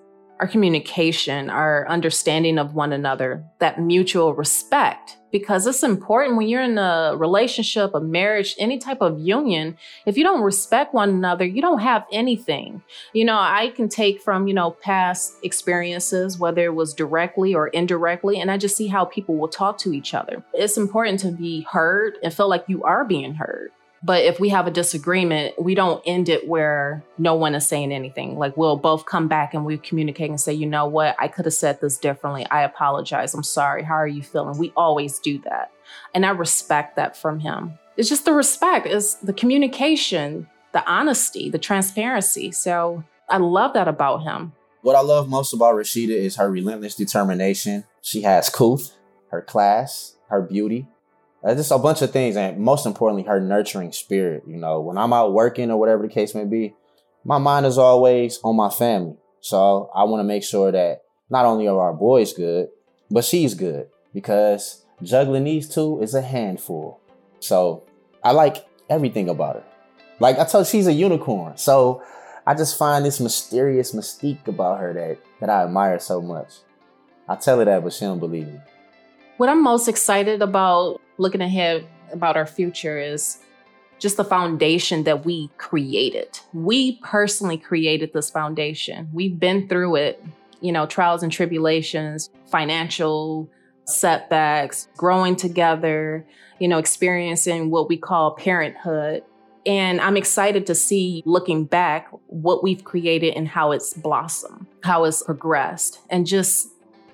our 0.42 0.48
communication, 0.48 1.48
our 1.50 1.86
understanding 1.88 2.58
of 2.58 2.74
one 2.74 2.92
another, 2.92 3.44
that 3.60 3.80
mutual 3.80 4.34
respect. 4.34 5.16
Because 5.30 5.68
it's 5.68 5.84
important 5.84 6.36
when 6.36 6.48
you're 6.48 6.60
in 6.60 6.78
a 6.78 7.14
relationship, 7.16 7.94
a 7.94 8.00
marriage, 8.00 8.56
any 8.58 8.78
type 8.78 9.00
of 9.00 9.20
union, 9.20 9.76
if 10.04 10.16
you 10.16 10.24
don't 10.24 10.42
respect 10.42 10.94
one 10.94 11.10
another, 11.10 11.44
you 11.44 11.62
don't 11.62 11.78
have 11.78 12.04
anything. 12.10 12.82
You 13.12 13.24
know, 13.24 13.38
I 13.38 13.68
can 13.76 13.88
take 13.88 14.20
from, 14.20 14.48
you 14.48 14.52
know, 14.52 14.72
past 14.72 15.34
experiences, 15.44 16.40
whether 16.40 16.64
it 16.64 16.74
was 16.74 16.92
directly 16.92 17.54
or 17.54 17.68
indirectly, 17.68 18.40
and 18.40 18.50
I 18.50 18.58
just 18.58 18.76
see 18.76 18.88
how 18.88 19.04
people 19.04 19.36
will 19.36 19.46
talk 19.46 19.78
to 19.78 19.92
each 19.92 20.12
other. 20.12 20.42
It's 20.54 20.76
important 20.76 21.20
to 21.20 21.30
be 21.30 21.60
heard 21.70 22.18
and 22.20 22.34
feel 22.34 22.48
like 22.48 22.64
you 22.66 22.82
are 22.82 23.04
being 23.04 23.34
heard. 23.34 23.70
But 24.04 24.24
if 24.24 24.40
we 24.40 24.48
have 24.48 24.66
a 24.66 24.70
disagreement, 24.70 25.54
we 25.62 25.74
don't 25.74 26.02
end 26.04 26.28
it 26.28 26.48
where 26.48 27.04
no 27.18 27.34
one 27.34 27.54
is 27.54 27.66
saying 27.66 27.92
anything. 27.92 28.36
Like 28.36 28.56
we'll 28.56 28.76
both 28.76 29.06
come 29.06 29.28
back 29.28 29.54
and 29.54 29.64
we 29.64 29.78
communicate 29.78 30.28
and 30.28 30.40
say, 30.40 30.52
you 30.52 30.66
know 30.66 30.86
what, 30.86 31.14
I 31.20 31.28
could 31.28 31.44
have 31.44 31.54
said 31.54 31.80
this 31.80 31.98
differently. 31.98 32.44
I 32.50 32.62
apologize. 32.62 33.32
I'm 33.32 33.44
sorry. 33.44 33.84
How 33.84 33.94
are 33.94 34.08
you 34.08 34.22
feeling? 34.22 34.58
We 34.58 34.72
always 34.76 35.20
do 35.20 35.38
that. 35.42 35.70
And 36.14 36.26
I 36.26 36.30
respect 36.30 36.96
that 36.96 37.16
from 37.16 37.38
him. 37.40 37.78
It's 37.96 38.08
just 38.08 38.24
the 38.24 38.32
respect, 38.32 38.86
is 38.86 39.16
the 39.16 39.32
communication, 39.34 40.48
the 40.72 40.84
honesty, 40.90 41.50
the 41.50 41.58
transparency. 41.58 42.50
So 42.50 43.04
I 43.28 43.36
love 43.36 43.74
that 43.74 43.86
about 43.86 44.22
him. 44.22 44.52
What 44.80 44.96
I 44.96 45.00
love 45.00 45.28
most 45.28 45.52
about 45.52 45.76
Rashida 45.76 46.16
is 46.16 46.36
her 46.36 46.50
relentless 46.50 46.96
determination. 46.96 47.84
She 48.00 48.22
has 48.22 48.48
couth, 48.48 48.96
her 49.28 49.42
class, 49.42 50.16
her 50.28 50.42
beauty, 50.42 50.88
uh, 51.44 51.54
just 51.54 51.70
a 51.70 51.78
bunch 51.78 52.02
of 52.02 52.10
things, 52.10 52.36
and 52.36 52.58
most 52.58 52.86
importantly, 52.86 53.24
her 53.24 53.40
nurturing 53.40 53.92
spirit. 53.92 54.44
You 54.46 54.56
know, 54.56 54.80
when 54.80 54.98
I'm 54.98 55.12
out 55.12 55.32
working 55.32 55.70
or 55.70 55.78
whatever 55.78 56.02
the 56.02 56.12
case 56.12 56.34
may 56.34 56.44
be, 56.44 56.74
my 57.24 57.38
mind 57.38 57.66
is 57.66 57.78
always 57.78 58.38
on 58.44 58.56
my 58.56 58.70
family. 58.70 59.16
So 59.40 59.90
I 59.94 60.04
want 60.04 60.20
to 60.20 60.24
make 60.24 60.44
sure 60.44 60.70
that 60.70 61.02
not 61.30 61.44
only 61.44 61.66
are 61.66 61.80
our 61.80 61.94
boys 61.94 62.32
good, 62.32 62.68
but 63.10 63.24
she's 63.24 63.54
good 63.54 63.88
because 64.14 64.84
juggling 65.02 65.44
these 65.44 65.68
two 65.68 66.00
is 66.00 66.14
a 66.14 66.22
handful. 66.22 67.00
So 67.40 67.84
I 68.22 68.32
like 68.32 68.64
everything 68.88 69.28
about 69.28 69.56
her. 69.56 69.64
Like 70.20 70.38
I 70.38 70.44
told, 70.44 70.66
she's 70.66 70.86
a 70.86 70.92
unicorn. 70.92 71.56
So 71.56 72.02
I 72.46 72.54
just 72.54 72.78
find 72.78 73.04
this 73.04 73.18
mysterious 73.18 73.92
mystique 73.92 74.46
about 74.46 74.78
her 74.80 74.92
that 74.94 75.18
that 75.40 75.50
I 75.50 75.64
admire 75.64 75.98
so 75.98 76.20
much. 76.20 76.52
I 77.28 77.36
tell 77.36 77.58
her 77.58 77.64
that, 77.64 77.82
but 77.82 77.92
she 77.92 78.04
don't 78.04 78.18
believe 78.18 78.46
me. 78.46 78.60
What 79.38 79.48
I'm 79.48 79.62
most 79.62 79.88
excited 79.88 80.42
about 80.42 81.00
looking 81.18 81.40
ahead 81.40 81.86
about 82.12 82.36
our 82.36 82.46
future 82.46 82.98
is 82.98 83.38
just 83.98 84.16
the 84.16 84.24
foundation 84.24 85.04
that 85.04 85.24
we 85.24 85.48
created. 85.56 86.38
We 86.52 86.98
personally 86.98 87.56
created 87.56 88.12
this 88.12 88.30
foundation. 88.30 89.08
We've 89.12 89.38
been 89.38 89.68
through 89.68 89.96
it, 89.96 90.22
you 90.60 90.70
know, 90.70 90.86
trials 90.86 91.22
and 91.22 91.32
tribulations, 91.32 92.30
financial 92.46 93.48
setbacks, 93.84 94.88
growing 94.96 95.36
together, 95.36 96.26
you 96.58 96.68
know, 96.68 96.78
experiencing 96.78 97.70
what 97.70 97.88
we 97.88 97.96
call 97.96 98.32
parenthood. 98.32 99.22
And 99.64 100.00
I'm 100.00 100.16
excited 100.16 100.66
to 100.66 100.74
see, 100.74 101.22
looking 101.24 101.64
back, 101.64 102.08
what 102.26 102.62
we've 102.62 102.84
created 102.84 103.34
and 103.34 103.48
how 103.48 103.72
it's 103.72 103.94
blossomed, 103.94 104.66
how 104.82 105.04
it's 105.04 105.22
progressed, 105.22 106.00
and 106.10 106.26
just 106.26 106.68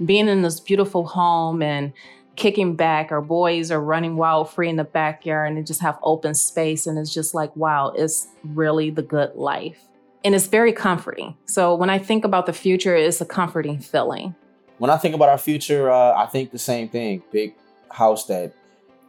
being 0.04 0.28
in 0.28 0.42
this 0.42 0.60
beautiful 0.60 1.06
home 1.06 1.62
and 1.62 1.92
kicking 2.36 2.76
back. 2.76 3.10
Our 3.10 3.20
boys 3.20 3.70
are 3.70 3.80
running 3.80 4.16
wild 4.16 4.50
free 4.50 4.68
in 4.68 4.76
the 4.76 4.84
backyard 4.84 5.52
and 5.52 5.66
just 5.66 5.82
have 5.82 5.98
open 6.02 6.34
space. 6.34 6.86
And 6.86 6.98
it's 6.98 7.12
just 7.12 7.34
like, 7.34 7.54
wow, 7.56 7.92
it's 7.96 8.28
really 8.44 8.90
the 8.90 9.02
good 9.02 9.34
life. 9.34 9.82
And 10.24 10.34
it's 10.34 10.46
very 10.46 10.72
comforting. 10.72 11.36
So 11.46 11.74
when 11.74 11.90
I 11.90 11.98
think 11.98 12.24
about 12.24 12.46
the 12.46 12.52
future, 12.52 12.94
it's 12.94 13.20
a 13.20 13.26
comforting 13.26 13.78
feeling. 13.78 14.34
When 14.78 14.90
I 14.90 14.96
think 14.96 15.14
about 15.14 15.28
our 15.28 15.38
future, 15.38 15.90
uh, 15.90 16.14
I 16.14 16.26
think 16.26 16.52
the 16.52 16.58
same 16.58 16.88
thing. 16.88 17.22
Big 17.32 17.54
house 17.90 18.26
that 18.26 18.52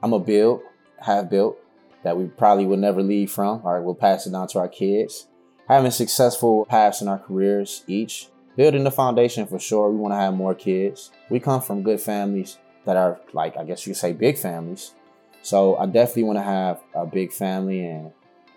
I'm 0.01 0.13
a 0.13 0.19
build, 0.19 0.61
have 0.99 1.29
built, 1.29 1.57
that 2.03 2.17
we 2.17 2.25
probably 2.25 2.65
will 2.65 2.77
never 2.77 3.03
leave 3.03 3.31
from. 3.31 3.61
Right, 3.61 3.79
we'll 3.79 3.95
pass 3.95 4.25
it 4.25 4.31
down 4.31 4.47
to 4.49 4.59
our 4.59 4.67
kids. 4.67 5.27
Having 5.67 5.91
successful 5.91 6.65
paths 6.65 7.01
in 7.01 7.07
our 7.07 7.19
careers 7.19 7.83
each. 7.85 8.29
Building 8.59 8.83
the 8.83 8.91
foundation 8.91 9.47
for 9.47 9.57
sure. 9.57 9.89
We 9.89 9.95
want 9.95 10.11
to 10.11 10.17
have 10.17 10.33
more 10.33 10.53
kids. 10.53 11.11
We 11.29 11.39
come 11.39 11.61
from 11.61 11.81
good 11.81 12.01
families 12.01 12.57
that 12.83 12.97
are 12.97 13.21
like 13.31 13.55
I 13.55 13.63
guess 13.63 13.87
you 13.87 13.93
say 13.93 14.11
big 14.11 14.37
families. 14.37 14.95
So 15.41 15.77
I 15.77 15.85
definitely 15.85 16.23
want 16.23 16.39
to 16.39 16.43
have 16.43 16.81
a 16.93 17.05
big 17.05 17.31
family 17.31 17.85
and 17.85 18.11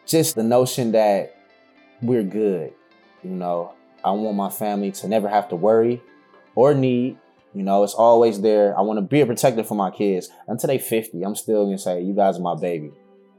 just 0.05 0.35
the 0.35 0.43
notion 0.43 0.91
that 0.91 1.37
we're 2.01 2.25
good. 2.25 2.73
You 3.23 3.31
know, 3.31 3.75
I 4.05 4.11
want 4.11 4.37
my 4.37 4.51
family 4.51 4.91
to 4.91 5.07
never 5.07 5.29
have 5.29 5.49
to 5.51 5.55
worry 5.55 6.03
or 6.57 6.75
need. 6.75 7.17
You 7.55 7.63
know, 7.63 7.85
it's 7.85 7.95
always 7.95 8.41
there. 8.41 8.77
I 8.77 8.81
want 8.81 8.97
to 8.97 9.03
be 9.03 9.21
a 9.21 9.27
protector 9.27 9.63
for 9.63 9.77
my 9.77 9.93
kids 9.93 10.31
until 10.49 10.67
they 10.67 10.79
50. 10.79 11.23
I'm 11.23 11.37
still 11.37 11.67
gonna 11.67 11.79
say, 11.79 12.03
you 12.03 12.13
guys 12.13 12.39
are 12.39 12.43
my 12.43 12.57
baby. 12.57 12.91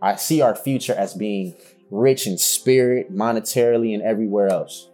I 0.02 0.16
see 0.16 0.40
our 0.40 0.56
future 0.56 0.94
as 0.94 1.14
being 1.14 1.56
rich 1.92 2.26
in 2.26 2.38
spirit, 2.38 3.14
monetarily, 3.14 3.94
and 3.94 4.02
everywhere 4.02 4.48
else. 4.48 4.88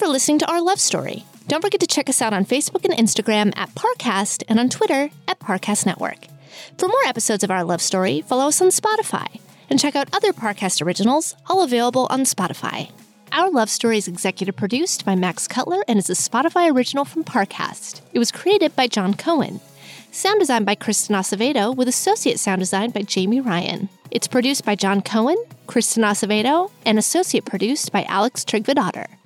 For 0.00 0.08
listening 0.08 0.38
to 0.38 0.50
our 0.50 0.62
love 0.62 0.80
story. 0.80 1.26
Don't 1.46 1.60
forget 1.60 1.78
to 1.80 1.86
check 1.86 2.08
us 2.08 2.22
out 2.22 2.32
on 2.32 2.46
Facebook 2.46 2.86
and 2.86 2.94
Instagram 2.94 3.52
at 3.54 3.74
Parcast 3.74 4.42
and 4.48 4.58
on 4.58 4.70
Twitter 4.70 5.10
at 5.28 5.38
Parcast 5.40 5.84
Network. 5.84 6.26
For 6.78 6.88
more 6.88 7.04
episodes 7.04 7.44
of 7.44 7.50
our 7.50 7.62
love 7.62 7.82
story, 7.82 8.22
follow 8.22 8.48
us 8.48 8.62
on 8.62 8.68
Spotify 8.68 9.26
and 9.68 9.78
check 9.78 9.94
out 9.94 10.08
other 10.14 10.32
Parcast 10.32 10.80
originals, 10.80 11.36
all 11.50 11.62
available 11.62 12.06
on 12.08 12.20
Spotify. 12.20 12.90
Our 13.32 13.50
Love 13.50 13.68
Story 13.68 13.98
is 13.98 14.08
executive 14.08 14.56
produced 14.56 15.04
by 15.04 15.16
Max 15.16 15.46
Cutler 15.46 15.84
and 15.86 15.98
is 15.98 16.08
a 16.08 16.14
Spotify 16.14 16.74
original 16.74 17.04
from 17.04 17.22
Parcast. 17.22 18.00
It 18.14 18.18
was 18.18 18.32
created 18.32 18.74
by 18.74 18.86
John 18.86 19.12
Cohen. 19.12 19.60
Sound 20.12 20.40
design 20.40 20.64
by 20.64 20.76
Kristen 20.76 21.14
Acevedo 21.14 21.76
with 21.76 21.88
associate 21.88 22.38
sound 22.38 22.60
design 22.60 22.88
by 22.90 23.02
Jamie 23.02 23.40
Ryan. 23.40 23.90
It's 24.10 24.28
produced 24.28 24.64
by 24.64 24.76
John 24.76 25.02
Cohen, 25.02 25.36
Kristen 25.66 26.04
Acevedo, 26.04 26.70
and 26.86 26.98
associate 26.98 27.44
produced 27.44 27.92
by 27.92 28.04
Alex 28.04 28.46
Trigvadotter. 28.46 29.19